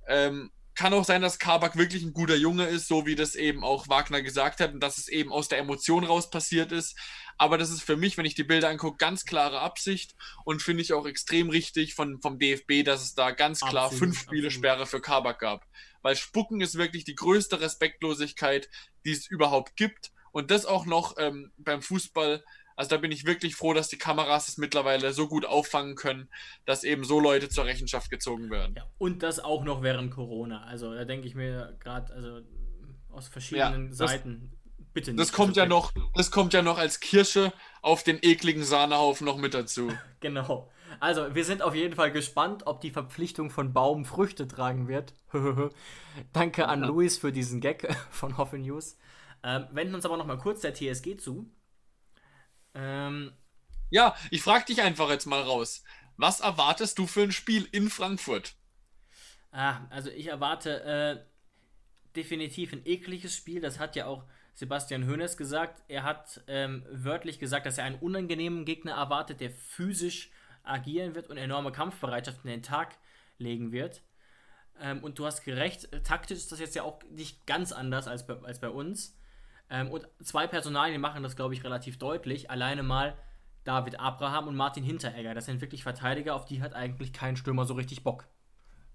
[0.08, 3.62] ähm, kann auch sein, dass Kabak wirklich ein guter Junge ist, so wie das eben
[3.62, 6.98] auch Wagner gesagt hat und dass es eben aus der Emotion raus passiert ist.
[7.38, 10.82] Aber das ist für mich, wenn ich die Bilder angucke, ganz klare Absicht und finde
[10.82, 14.50] ich auch extrem richtig von, vom DFB, dass es da ganz klar absolut, fünf Spiele
[14.50, 15.66] Sperre für Kabak gab.
[16.02, 18.68] Weil Spucken ist wirklich die größte Respektlosigkeit,
[19.04, 20.12] die es überhaupt gibt.
[20.32, 22.44] Und das auch noch ähm, beim Fußball
[22.76, 26.28] also da bin ich wirklich froh, dass die Kameras es mittlerweile so gut auffangen können,
[26.64, 28.74] dass eben so Leute zur Rechenschaft gezogen werden.
[28.76, 30.64] Ja, und das auch noch während Corona.
[30.64, 32.40] Also da denke ich mir gerade, also
[33.10, 34.52] aus verschiedenen ja, das, Seiten.
[34.92, 35.20] Bitte nicht.
[35.20, 39.36] Das kommt ja noch, das kommt ja noch als Kirsche auf den ekligen Sahnehaufen noch
[39.36, 39.92] mit dazu.
[40.20, 40.70] genau.
[41.00, 45.14] Also, wir sind auf jeden Fall gespannt, ob die Verpflichtung von Baum Früchte tragen wird.
[46.32, 46.86] Danke an ja.
[46.86, 48.96] Luis für diesen Gag von Hoffe News.
[49.42, 51.50] Ähm, wenden uns aber noch mal kurz der TSG zu.
[52.74, 53.32] Ähm,
[53.90, 55.84] ja, ich frage dich einfach jetzt mal raus.
[56.16, 58.54] Was erwartest du für ein Spiel in Frankfurt?
[59.50, 63.60] Ah, also ich erwarte äh, definitiv ein ekliges Spiel.
[63.60, 65.82] Das hat ja auch Sebastian Hoeneß gesagt.
[65.88, 70.30] Er hat ähm, wörtlich gesagt, dass er einen unangenehmen Gegner erwartet, der physisch
[70.62, 72.96] agieren wird und enorme Kampfbereitschaft in den Tag
[73.38, 74.02] legen wird.
[74.80, 78.26] Ähm, und du hast gerecht, taktisch ist das jetzt ja auch nicht ganz anders als
[78.26, 79.16] bei, als bei uns.
[79.70, 82.50] Ähm, und zwei Personalien machen das, glaube ich, relativ deutlich.
[82.50, 83.16] Alleine mal
[83.64, 85.34] David Abraham und Martin Hinteregger.
[85.34, 88.26] Das sind wirklich Verteidiger, auf die hat eigentlich kein Stürmer so richtig Bock.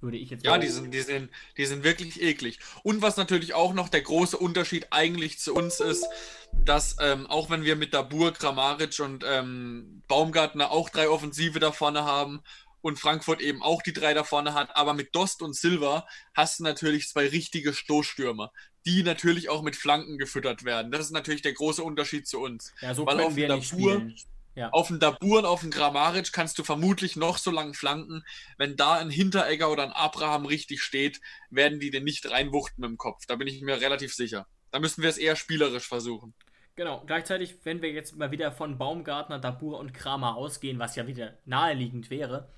[0.01, 2.59] Würde ich jetzt Ja, die sind, die, sind, die sind wirklich eklig.
[2.83, 6.05] Und was natürlich auch noch der große Unterschied eigentlich zu uns ist,
[6.53, 11.73] dass ähm, auch wenn wir mit Dabur, Kramaric und ähm, Baumgartner auch drei Offensive da
[11.73, 12.41] vorne haben
[12.81, 16.59] und Frankfurt eben auch die drei da vorne hat, aber mit Dost und Silva hast
[16.59, 18.51] du natürlich zwei richtige Stoßstürmer
[18.85, 20.91] die natürlich auch mit Flanken gefüttert werden.
[20.91, 22.73] Das ist natürlich der große Unterschied zu uns.
[22.81, 24.15] Ja, so Weil können wir nicht spielen.
[24.55, 24.69] Ja.
[24.71, 28.25] Auf dem Dabur und auf dem Grammaric kannst du vermutlich noch so lange flanken.
[28.57, 32.89] Wenn da ein Hinteregger oder ein Abraham richtig steht, werden die den nicht reinwuchten mit
[32.89, 33.25] dem Kopf.
[33.25, 34.47] Da bin ich mir relativ sicher.
[34.71, 36.33] Da müssen wir es eher spielerisch versuchen.
[36.75, 41.07] Genau, gleichzeitig, wenn wir jetzt mal wieder von Baumgartner, Dabur und Kramer ausgehen, was ja
[41.07, 42.49] wieder naheliegend wäre,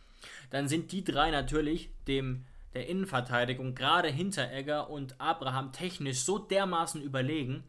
[0.49, 7.01] dann sind die drei natürlich dem der Innenverteidigung, gerade Hinteregger und Abraham technisch so dermaßen
[7.01, 7.63] überlegen,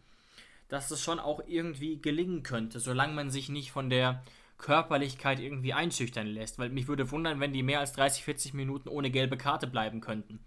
[0.69, 4.23] dass es schon auch irgendwie gelingen könnte, solange man sich nicht von der
[4.59, 6.59] Körperlichkeit irgendwie einschüchtern lässt.
[6.59, 10.01] Weil mich würde wundern, wenn die mehr als 30, 40 Minuten ohne gelbe Karte bleiben
[10.01, 10.39] könnten.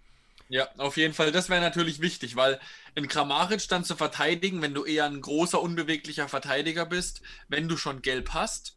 [0.48, 1.32] Ja, auf jeden Fall.
[1.32, 2.60] Das wäre natürlich wichtig, weil
[2.94, 7.76] in Kramaric dann zu verteidigen, wenn du eher ein großer, unbeweglicher Verteidiger bist, wenn du
[7.76, 8.75] schon gelb hast,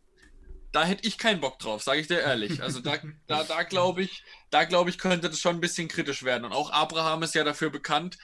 [0.71, 2.61] da hätte ich keinen Bock drauf, sage ich dir ehrlich.
[2.61, 6.23] Also da, da, da glaube ich, da glaube ich, könnte das schon ein bisschen kritisch
[6.23, 6.45] werden.
[6.45, 8.17] Und auch Abraham ist ja dafür bekannt,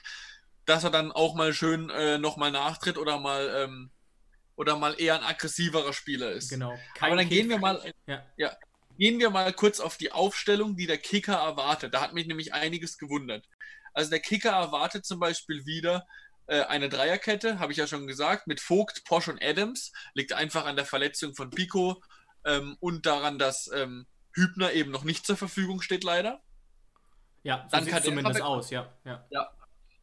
[0.64, 3.90] dass er dann auch mal schön äh, nochmal nachtritt oder mal ähm,
[4.56, 6.50] oder mal eher ein aggressiverer Spieler ist.
[6.50, 6.76] Genau.
[6.94, 8.24] Kein Aber dann gehen wir mal, ja.
[8.36, 8.56] ja.
[8.98, 11.94] gehen wir mal kurz auf die Aufstellung, die der Kicker erwartet.
[11.94, 13.46] Da hat mich nämlich einiges gewundert.
[13.92, 16.06] Also der Kicker erwartet zum Beispiel wieder
[16.46, 19.92] äh, eine Dreierkette, habe ich ja schon gesagt, mit Vogt, Posch und Adams.
[20.14, 22.02] Liegt einfach an der Verletzung von Pico
[22.46, 26.40] ähm, und daran, dass ähm, Hübner eben noch nicht zur Verfügung steht, leider.
[27.42, 28.92] Ja, so dann kann zumindest aus, ja.
[29.04, 29.24] ja.
[29.30, 29.50] ja.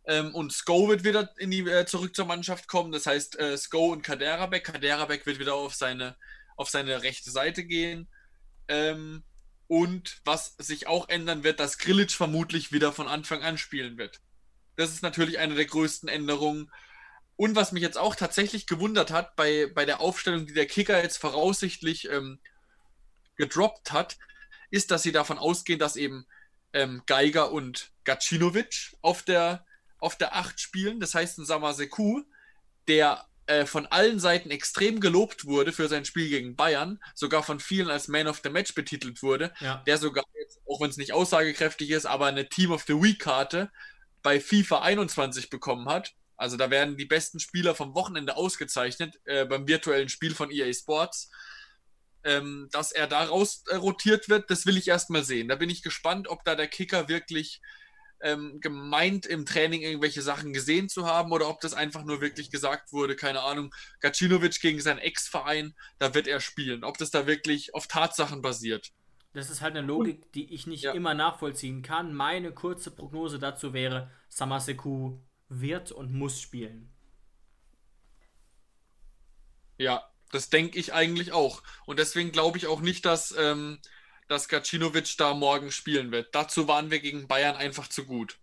[0.06, 2.92] Ähm, und Sko wird wieder in die, äh, zurück zur Mannschaft kommen.
[2.92, 4.66] Das heißt, äh, Sko und Kaderabek.
[4.66, 6.16] Kaderabek wird wieder auf seine,
[6.58, 8.08] auf seine rechte Seite gehen.
[8.68, 9.24] Ähm,
[9.68, 14.20] und was sich auch ändern wird, dass Grilic vermutlich wieder von Anfang an spielen wird.
[14.76, 16.72] Das ist natürlich eine der größten Änderungen.
[17.36, 21.02] Und was mich jetzt auch tatsächlich gewundert hat, bei, bei der Aufstellung, die der Kicker
[21.02, 22.40] jetzt voraussichtlich ähm,
[23.38, 24.18] gedroppt hat,
[24.70, 26.26] ist, dass sie davon ausgehen, dass eben
[26.74, 29.66] ähm, Geiger und Gacinovic auf der,
[30.00, 31.00] auf der 8 spielen.
[31.00, 32.22] Das heißt, ein Samaseku,
[32.88, 37.60] der äh, von allen Seiten extrem gelobt wurde für sein Spiel gegen Bayern, sogar von
[37.60, 39.84] vielen als Man of the Match betitelt wurde, ja.
[39.86, 43.70] der sogar jetzt, auch wenn es nicht aussagekräftig ist, aber eine Team of the Week-Karte
[44.22, 46.14] bei FIFA 21 bekommen hat.
[46.44, 50.74] Also da werden die besten Spieler vom Wochenende ausgezeichnet äh, beim virtuellen Spiel von EA
[50.74, 51.32] Sports.
[52.26, 55.48] Ähm, dass er da raus äh, rotiert wird, das will ich erstmal sehen.
[55.48, 57.62] Da bin ich gespannt, ob da der Kicker wirklich
[58.20, 62.52] ähm, gemeint, im Training irgendwelche Sachen gesehen zu haben oder ob das einfach nur wirklich
[62.52, 66.84] gesagt wurde, keine Ahnung, Gacinovic gegen seinen Ex-Verein, da wird er spielen.
[66.84, 68.92] Ob das da wirklich auf Tatsachen basiert.
[69.32, 70.92] Das ist halt eine Logik, die ich nicht ja.
[70.92, 72.14] immer nachvollziehen kann.
[72.14, 75.20] Meine kurze Prognose dazu wäre, Samaseku
[75.62, 76.90] wird und muss spielen.
[79.78, 81.64] Ja, das denke ich eigentlich auch.
[81.86, 83.80] Und deswegen glaube ich auch nicht, dass, ähm,
[84.28, 86.34] dass Gacinovic da morgen spielen wird.
[86.34, 88.38] Dazu waren wir gegen Bayern einfach zu gut.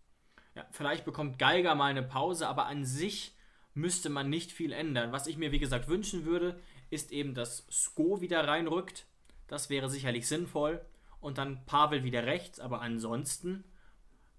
[0.54, 3.34] Ja, vielleicht bekommt Geiger mal eine Pause, aber an sich
[3.74, 5.12] müsste man nicht viel ändern.
[5.12, 9.06] Was ich mir, wie gesagt, wünschen würde, ist eben, dass Sko wieder reinrückt
[9.50, 10.80] das wäre sicherlich sinnvoll.
[11.20, 13.64] Und dann Pavel wieder rechts, aber ansonsten,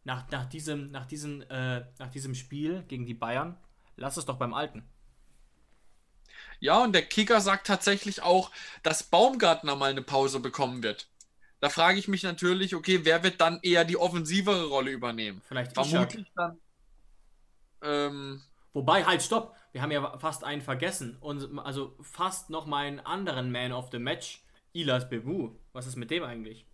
[0.04, 3.58] nach, nach, diesem, nach, diesem, äh, nach diesem Spiel gegen die Bayern,
[3.96, 4.84] lass es doch beim Alten.
[6.60, 8.52] Ja, und der Kicker sagt tatsächlich auch,
[8.84, 11.08] dass Baumgartner mal eine Pause bekommen wird.
[11.60, 15.42] Da frage ich mich natürlich, okay, wer wird dann eher die offensivere Rolle übernehmen?
[15.48, 16.36] Vielleicht Vermutlich Ishak.
[16.36, 16.60] dann.
[17.84, 18.42] Ähm,
[18.74, 19.56] Wobei, halt, stopp!
[19.72, 21.18] Wir haben ja fast einen vergessen.
[21.20, 24.42] Und also fast noch mal einen anderen Man of the Match
[24.74, 26.66] Ilas Bebu, was ist mit dem eigentlich?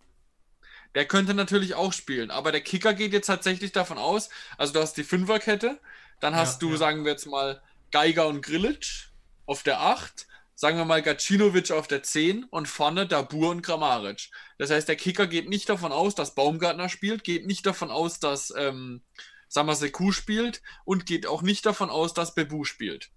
[0.98, 4.80] Der könnte natürlich auch spielen, aber der Kicker geht jetzt tatsächlich davon aus, also du
[4.80, 5.78] hast die Fünferkette,
[6.18, 6.76] dann hast ja, du, ja.
[6.76, 9.08] sagen wir jetzt mal, Geiger und Grilic
[9.46, 14.28] auf der 8, sagen wir mal Gacinovic auf der 10 und vorne Dabur und Grammaric.
[14.58, 18.18] Das heißt, der Kicker geht nicht davon aus, dass Baumgartner spielt, geht nicht davon aus,
[18.18, 19.02] dass ähm,
[19.46, 23.10] Samaseku spielt und geht auch nicht davon aus, dass Bebu spielt.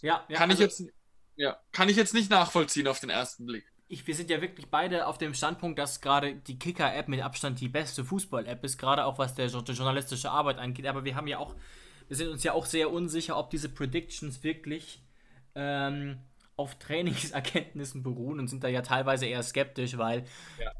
[0.00, 0.92] Ja, ja Kann also, ich jetzt
[1.34, 3.71] ja, kann ich jetzt nicht nachvollziehen auf den ersten Blick.
[3.92, 7.60] Ich, wir sind ja wirklich beide auf dem Standpunkt, dass gerade die Kicker-App mit Abstand
[7.60, 10.86] die beste Fußball-App ist, gerade auch was der, die journalistische Arbeit angeht.
[10.86, 11.54] Aber wir haben ja auch,
[12.08, 15.02] wir sind uns ja auch sehr unsicher, ob diese Predictions wirklich
[15.54, 16.20] ähm,
[16.56, 20.24] auf Trainingserkenntnissen beruhen und sind da ja teilweise eher skeptisch, weil
[20.58, 20.72] ja.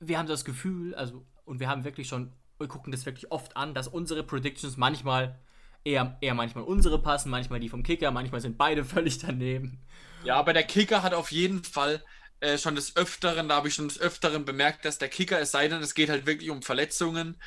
[0.00, 3.56] wir haben das Gefühl, also, und wir haben wirklich schon, wir gucken das wirklich oft
[3.56, 5.38] an, dass unsere Predictions manchmal
[5.82, 9.80] eher, eher manchmal unsere passen, manchmal die vom Kicker, manchmal sind beide völlig daneben.
[10.24, 12.02] Ja, aber der Kicker hat auf jeden Fall
[12.44, 15.50] äh, schon des Öfteren, da habe ich schon des Öfteren bemerkt, dass der Kicker, es
[15.50, 17.40] sei denn, es geht halt wirklich um Verletzungen,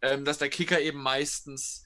[0.00, 1.84] ähm, dass der Kicker eben meistens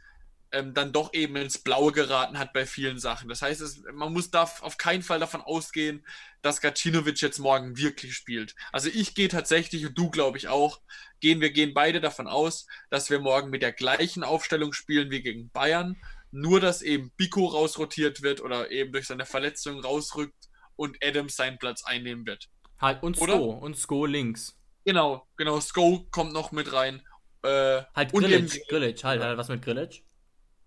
[0.52, 3.28] ähm, dann doch eben ins Blaue geraten hat bei vielen Sachen.
[3.30, 6.04] Das heißt, es, man muss da auf keinen Fall davon ausgehen,
[6.42, 8.54] dass Gacinovic jetzt morgen wirklich spielt.
[8.70, 10.80] Also ich gehe tatsächlich und du glaube ich auch,
[11.20, 15.22] gehen wir gehen beide davon aus, dass wir morgen mit der gleichen Aufstellung spielen wie
[15.22, 15.96] gegen Bayern,
[16.30, 21.58] nur dass eben Biko rausrotiert wird oder eben durch seine Verletzung rausrückt und Adams seinen
[21.58, 22.50] Platz einnehmen wird.
[22.80, 24.58] Halt und Sko und Sko links.
[24.84, 27.02] Genau, genau, Sko kommt noch mit rein.
[27.42, 30.02] Äh, halt Grillic, Grillic, halt, halt was mit Grillic?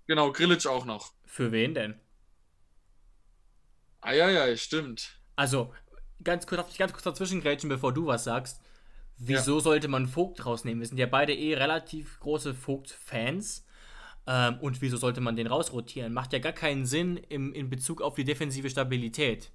[0.07, 1.13] Genau, Grillic auch noch.
[1.25, 1.99] Für wen denn?
[4.01, 5.19] Ah ja, ja, stimmt.
[5.35, 5.73] Also,
[6.23, 8.61] ganz kurz, darf ich ganz kurz dazwischen grätschen, bevor du was sagst.
[9.17, 9.61] Wieso ja.
[9.61, 10.81] sollte man Vogt rausnehmen?
[10.81, 13.65] Wir sind ja beide eh relativ große Vogt-Fans.
[14.27, 16.13] Ähm, und wieso sollte man den rausrotieren?
[16.13, 19.51] Macht ja gar keinen Sinn im, in Bezug auf die defensive Stabilität.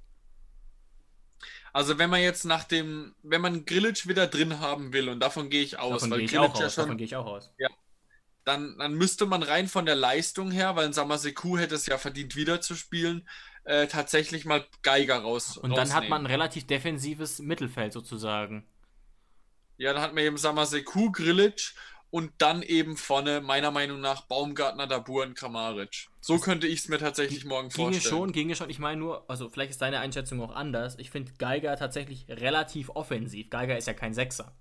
[1.77, 5.51] Also wenn man jetzt nach dem, wenn man Grillic wieder drin haben will, und davon
[5.51, 7.53] gehe ich aus, davon weil gehe ich, auch aus, ja davon gehe ich auch aus.
[7.59, 7.69] Ja,
[8.45, 12.35] dann, dann müsste man rein von der Leistung her, weil Samaseku hätte es ja verdient,
[12.35, 13.29] wieder zu spielen,
[13.65, 15.59] äh, tatsächlich mal Geiger raus.
[15.59, 18.67] Und dann hat man ein relativ defensives Mittelfeld sozusagen.
[19.77, 21.75] Ja, dann hat man eben Samaseku, Grilic
[22.11, 26.09] und dann eben vorne, meiner Meinung nach, Baumgartner, Dabur und Kramaric.
[26.21, 28.14] So könnte ich es mir tatsächlich morgen ginge vorstellen.
[28.14, 28.71] Schon, ginge schon.
[28.71, 30.97] Ich meine nur, also vielleicht ist deine Einschätzung auch anders.
[30.99, 33.51] Ich finde Geiger tatsächlich relativ offensiv.
[33.51, 34.57] Geiger ist ja kein Sechser.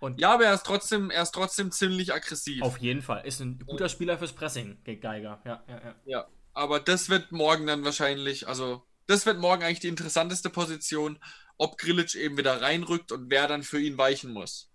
[0.00, 2.62] Und ja, aber er ist trotzdem, er ist trotzdem ziemlich aggressiv.
[2.62, 3.26] Auf jeden Fall.
[3.26, 5.42] Ist ein guter Spieler fürs Pressing, gegen Geiger.
[5.44, 5.94] Ja, ja, ja.
[6.06, 11.18] Ja, aber das wird morgen dann wahrscheinlich, also das wird morgen eigentlich die interessanteste Position,
[11.58, 14.69] ob Grilic eben wieder reinrückt und wer dann für ihn weichen muss.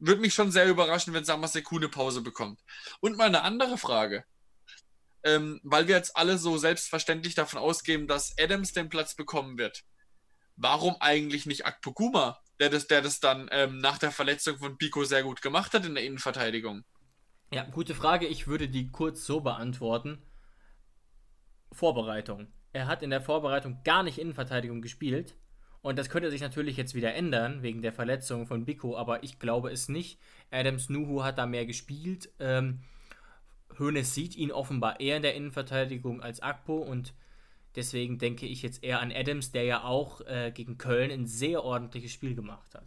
[0.00, 2.60] Würde mich schon sehr überraschen, wenn Samaseku eine Pause bekommt.
[3.00, 4.24] Und mal eine andere Frage.
[5.22, 9.84] Ähm, weil wir jetzt alle so selbstverständlich davon ausgehen, dass Adams den Platz bekommen wird.
[10.56, 12.40] Warum eigentlich nicht Akpoguma?
[12.60, 15.86] der das, der das dann ähm, nach der Verletzung von Pico sehr gut gemacht hat
[15.86, 16.84] in der Innenverteidigung?
[17.52, 18.26] Ja, gute Frage.
[18.26, 20.22] Ich würde die kurz so beantworten.
[21.72, 22.52] Vorbereitung.
[22.72, 25.34] Er hat in der Vorbereitung gar nicht Innenverteidigung gespielt
[25.82, 29.38] Und das könnte sich natürlich jetzt wieder ändern, wegen der Verletzung von Biko, aber ich
[29.38, 30.18] glaube es nicht.
[30.50, 32.30] Adams Nuhu hat da mehr gespielt.
[32.38, 32.80] Ähm,
[33.78, 37.14] Hoeneß sieht ihn offenbar eher in der Innenverteidigung als Akpo und
[37.76, 41.64] deswegen denke ich jetzt eher an Adams, der ja auch äh, gegen Köln ein sehr
[41.64, 42.84] ordentliches Spiel gemacht hat.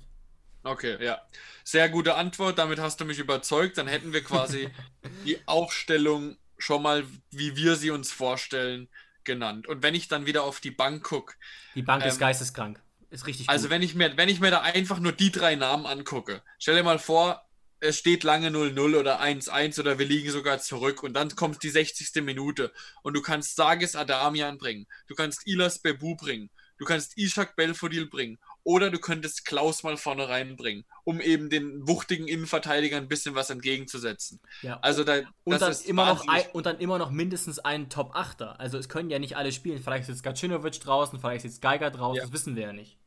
[0.63, 1.21] Okay, ja.
[1.63, 3.77] Sehr gute Antwort, damit hast du mich überzeugt.
[3.77, 4.69] Dann hätten wir quasi
[5.25, 8.87] die Aufstellung schon mal, wie wir sie uns vorstellen,
[9.25, 9.67] genannt.
[9.67, 11.35] Und wenn ich dann wieder auf die Bank gucke.
[11.75, 12.81] Die Bank ähm, ist geisteskrank.
[13.09, 15.85] Ist richtig Also, wenn ich, mir, wenn ich mir da einfach nur die drei Namen
[15.85, 17.47] angucke, stell dir mal vor,
[17.79, 21.69] es steht lange 0-0 oder 1-1 oder wir liegen sogar zurück und dann kommt die
[21.69, 22.23] 60.
[22.23, 27.55] Minute und du kannst Sages Adamian bringen, du kannst Ilas Bebu bringen, du kannst Ishak
[27.57, 33.07] Belfodil bringen oder du könntest Klaus mal vorne reinbringen, um eben den wuchtigen Innenverteidigern ein
[33.09, 34.39] bisschen was entgegenzusetzen.
[34.61, 34.79] Ja.
[34.81, 38.59] Also da, und, dann immer noch ein, und dann immer noch mindestens einen Top-Achter.
[38.59, 39.81] Also es können ja nicht alle spielen.
[39.81, 42.23] Vielleicht ist Gacinovic draußen, vielleicht ist Geiger draußen, ja.
[42.23, 42.97] das wissen wir ja nicht.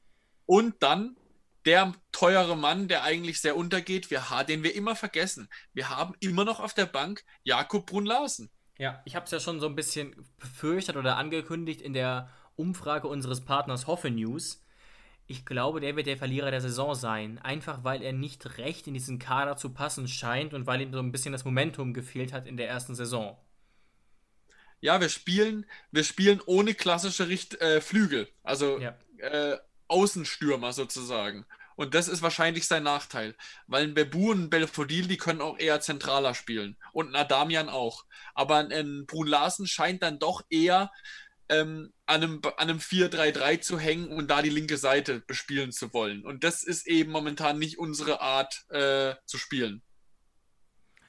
[0.44, 1.16] Und dann
[1.64, 5.48] der teure Mann, der eigentlich sehr untergeht, wir, den wir immer vergessen.
[5.72, 8.50] Wir haben immer noch auf der Bank Jakob Brunn-Larsen.
[8.78, 13.08] Ja, ich habe es ja schon so ein bisschen befürchtet oder angekündigt in der Umfrage
[13.08, 14.62] unseres Partners Hoffe News
[15.26, 17.38] ich glaube, der wird der Verlierer der Saison sein.
[17.38, 21.00] Einfach weil er nicht recht in diesen Kader zu passen scheint und weil ihm so
[21.00, 23.36] ein bisschen das Momentum gefehlt hat in der ersten Saison.
[24.80, 28.96] Ja, wir spielen, wir spielen ohne klassische Richt äh, Flügel, also ja.
[29.18, 29.58] äh,
[29.88, 31.46] Außenstürmer sozusagen.
[31.76, 33.34] Und das ist wahrscheinlich sein Nachteil,
[33.66, 36.76] weil ein Bebu und ein Belfodil, die können auch eher zentraler spielen.
[36.92, 38.04] Und ein Adamian auch.
[38.34, 40.90] Aber ein Brun Larsen scheint dann doch eher
[41.48, 45.92] ähm, an einem, an einem 4-3-3 zu hängen und da die linke Seite bespielen zu
[45.92, 46.24] wollen.
[46.24, 49.82] Und das ist eben momentan nicht unsere Art äh, zu spielen.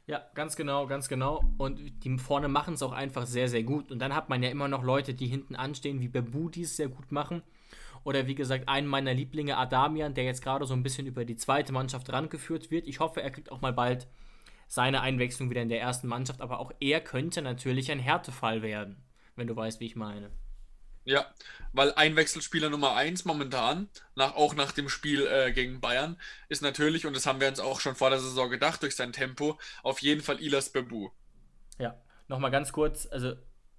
[0.05, 1.43] Ja, ganz genau, ganz genau.
[1.57, 3.91] Und die vorne machen es auch einfach sehr, sehr gut.
[3.91, 6.77] Und dann hat man ja immer noch Leute, die hinten anstehen, wie Bebu, die es
[6.77, 7.43] sehr gut machen.
[8.05, 11.35] Oder wie gesagt, einen meiner Lieblinge, Adamian, der jetzt gerade so ein bisschen über die
[11.35, 12.87] zweite Mannschaft rangeführt wird.
[12.87, 14.07] Ich hoffe, er kriegt auch mal bald
[14.69, 16.39] seine Einwechslung wieder in der ersten Mannschaft.
[16.39, 19.03] Aber auch er könnte natürlich ein Härtefall werden
[19.37, 20.31] wenn du weißt, wie ich meine.
[21.05, 21.25] Ja,
[21.71, 26.19] weil Einwechselspieler Nummer 1 momentan, nach, auch nach dem Spiel äh, gegen Bayern,
[26.49, 29.13] ist natürlich, und das haben wir uns auch schon vor der Saison gedacht, durch sein
[29.13, 31.11] Tempo, auf jeden Fall Ilas Bebu.
[31.79, 31.95] Ja,
[32.27, 33.35] nochmal ganz kurz, also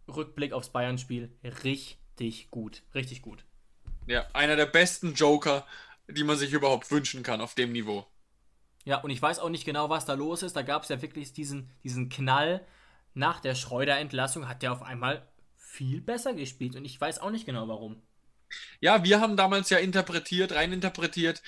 [0.08, 1.30] Rückblick aufs Bayern-Spiel,
[1.64, 3.44] richtig gut, richtig gut.
[4.06, 5.66] Ja, einer der besten Joker,
[6.08, 8.06] die man sich überhaupt wünschen kann auf dem Niveau.
[8.86, 10.56] Ja, und ich weiß auch nicht genau, was da los ist.
[10.56, 12.64] Da gab es ja wirklich diesen, diesen Knall.
[13.12, 15.28] Nach der Schreuder-Entlassung hat der auf einmal
[15.68, 18.02] viel besser gespielt und ich weiß auch nicht genau warum.
[18.80, 21.42] Ja, wir haben damals ja interpretiert, rein interpretiert,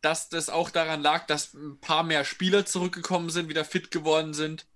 [0.00, 4.34] dass das auch daran lag, dass ein paar mehr Spieler zurückgekommen sind, wieder fit geworden
[4.34, 4.66] sind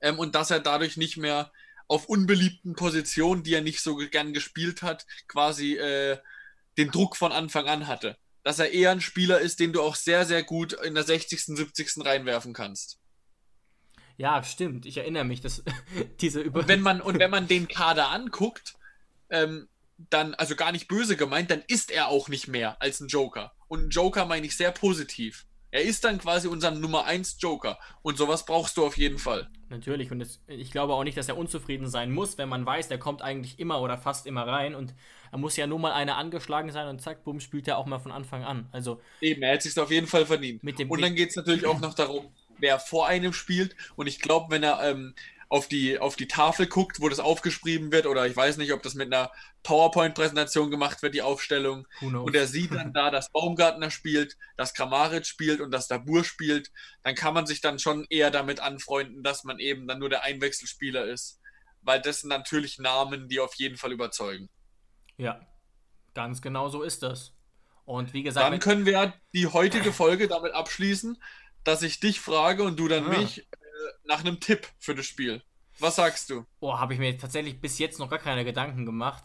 [0.00, 1.52] ähm, und dass er dadurch nicht mehr
[1.88, 6.18] auf unbeliebten Positionen, die er nicht so gern gespielt hat, quasi äh,
[6.76, 8.16] den Druck von Anfang an hatte.
[8.42, 11.44] Dass er eher ein Spieler ist, den du auch sehr, sehr gut in der 60.,
[11.44, 12.04] 70.
[12.04, 12.98] reinwerfen kannst.
[14.16, 14.86] Ja, stimmt.
[14.86, 15.62] Ich erinnere mich, dass
[16.20, 18.74] diese Über und wenn man Und wenn man den Kader anguckt,
[19.30, 23.08] ähm, dann, also gar nicht böse gemeint, dann ist er auch nicht mehr als ein
[23.08, 23.52] Joker.
[23.68, 25.46] Und ein Joker meine ich sehr positiv.
[25.70, 27.78] Er ist dann quasi unser Nummer 1 Joker.
[28.02, 29.48] Und sowas brauchst du auf jeden Fall.
[29.68, 30.10] Natürlich.
[30.10, 32.98] Und das, ich glaube auch nicht, dass er unzufrieden sein muss, wenn man weiß, der
[32.98, 34.74] kommt eigentlich immer oder fast immer rein.
[34.74, 34.94] Und
[35.32, 37.98] er muss ja nur mal eine angeschlagen sein und zack, bumm, spielt er auch mal
[37.98, 38.68] von Anfang an.
[38.72, 40.62] Also Eben, er hat sich auf jeden Fall verdient.
[40.62, 43.76] und dann geht es natürlich auch noch darum, wer vor einem spielt.
[43.96, 45.14] Und ich glaube, wenn er ähm,
[45.48, 48.82] auf, die, auf die Tafel guckt, wo das aufgeschrieben wird, oder ich weiß nicht, ob
[48.82, 49.30] das mit einer
[49.62, 55.26] PowerPoint-Präsentation gemacht wird, die Aufstellung, und er sieht dann da, dass Baumgartner spielt, dass Kramaric
[55.26, 59.44] spielt und dass Dabur spielt, dann kann man sich dann schon eher damit anfreunden, dass
[59.44, 61.40] man eben dann nur der Einwechselspieler ist.
[61.82, 64.48] Weil das sind natürlich Namen, die auf jeden Fall überzeugen.
[65.16, 65.40] Ja,
[66.14, 67.32] ganz genau so ist das.
[67.84, 68.44] Und wie gesagt.
[68.44, 71.22] Dann können wir die heutige Folge damit abschließen
[71.66, 73.18] dass ich dich frage und du dann ah.
[73.18, 73.44] mich äh,
[74.04, 75.42] nach einem Tipp für das Spiel.
[75.78, 76.46] Was sagst du?
[76.60, 79.24] Oh, habe ich mir tatsächlich bis jetzt noch gar keine Gedanken gemacht.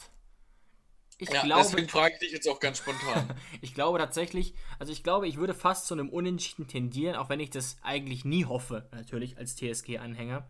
[1.20, 3.36] Ich ja, glaube, deswegen frage ich dich jetzt auch ganz spontan.
[3.62, 7.40] ich glaube tatsächlich, also ich glaube, ich würde fast zu einem Unentschieden tendieren, auch wenn
[7.40, 10.50] ich das eigentlich nie hoffe, natürlich als TSG-Anhänger.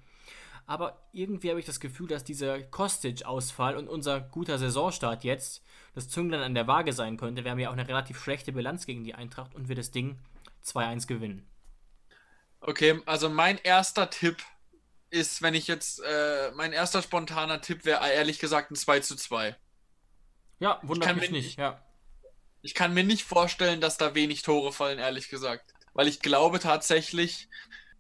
[0.66, 5.62] Aber irgendwie habe ich das Gefühl, dass dieser Kostic-Ausfall und unser guter Saisonstart jetzt
[5.94, 7.44] das Zünglein an der Waage sein könnte.
[7.44, 10.20] Wir haben ja auch eine relativ schlechte Bilanz gegen die Eintracht und wir das Ding
[10.64, 11.46] 2-1 gewinnen.
[12.62, 14.38] Okay, also mein erster Tipp
[15.10, 19.16] ist, wenn ich jetzt, äh, mein erster spontaner Tipp wäre ehrlich gesagt ein 2 zu
[19.16, 19.56] 2.
[20.60, 21.84] Ja, wundert mich nicht, ja.
[22.62, 25.74] Ich kann mir nicht vorstellen, dass da wenig Tore fallen, ehrlich gesagt.
[25.94, 27.50] Weil ich glaube tatsächlich,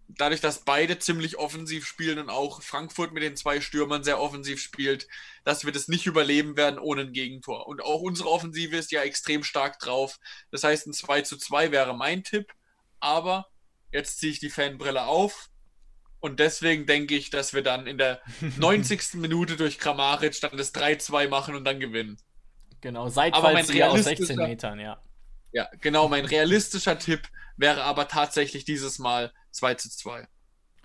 [0.08, 4.62] dadurch, dass beide ziemlich offensiv spielen und auch Frankfurt mit den zwei Stürmern sehr offensiv
[4.62, 5.08] spielt,
[5.44, 7.68] dass wir das nicht überleben werden ohne ein Gegentor.
[7.68, 10.20] Und auch unsere Offensive ist ja extrem stark drauf.
[10.52, 12.54] Das heißt, ein 2 zu 2 wäre mein Tipp.
[13.00, 13.51] Aber
[13.92, 15.50] jetzt ziehe ich die Fanbrille auf.
[16.20, 18.22] Und deswegen denke ich, dass wir dann in der
[18.58, 19.16] 90.
[19.16, 22.18] Minute durch Kramaric dann das 3-2 machen und dann gewinnen.
[22.82, 25.00] Genau, Seitfallzieher aus 16 Metern, ja.
[25.52, 27.28] Ja, genau, mein realistischer Tipp
[27.58, 30.28] wäre aber tatsächlich dieses Mal 2 zu 2.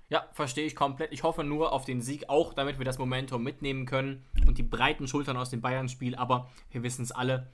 [0.08, 1.12] Ja, verstehe ich komplett.
[1.12, 4.62] Ich hoffe nur auf den Sieg, auch damit wir das Momentum mitnehmen können und die
[4.62, 6.14] breiten Schultern aus dem Bayern-Spiel.
[6.14, 7.52] Aber wir wissen es alle,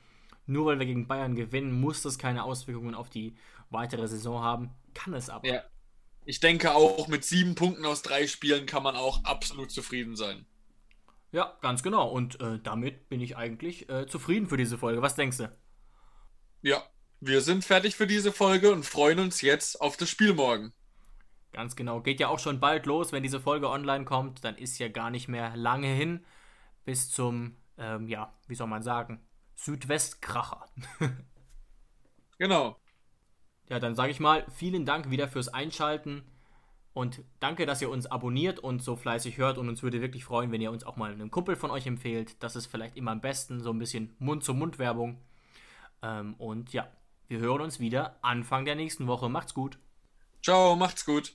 [0.53, 3.37] nur weil wir gegen Bayern gewinnen, muss das keine Auswirkungen auf die
[3.71, 4.71] weitere Saison haben.
[4.95, 5.47] Kann es aber.
[5.47, 5.63] Ja.
[6.25, 10.47] Ich denke auch, mit sieben Punkten aus drei Spielen kann man auch absolut zufrieden sein.
[11.33, 12.09] Ja, ganz genau.
[12.09, 15.03] Und äh, damit bin ich eigentlich äh, zufrieden für diese Folge.
[15.03, 15.51] Was denkst du?
[16.61, 16.85] Ja,
[17.21, 20.73] wir sind fertig für diese Folge und freuen uns jetzt auf das Spiel morgen.
[21.53, 22.01] Ganz genau.
[22.01, 24.45] Geht ja auch schon bald los, wenn diese Folge online kommt.
[24.45, 26.25] Dann ist ja gar nicht mehr lange hin
[26.85, 29.21] bis zum, ähm, ja, wie soll man sagen,
[29.57, 30.67] Südwestkracher.
[32.39, 32.77] genau.
[33.69, 36.25] Ja, dann sage ich mal, vielen Dank wieder fürs Einschalten
[36.95, 40.53] und danke, dass ihr uns abonniert und so fleißig hört und uns würde wirklich freuen,
[40.53, 42.43] wenn ihr uns auch mal einem Kumpel von euch empfehlt.
[42.43, 45.19] Das ist vielleicht immer am besten, so ein bisschen Mund-zu-Mund-Werbung.
[46.03, 46.89] Ähm, und ja,
[47.29, 49.31] wir hören uns wieder Anfang der nächsten Woche.
[49.31, 49.79] Macht's gut.
[50.43, 51.35] Ciao, macht's gut.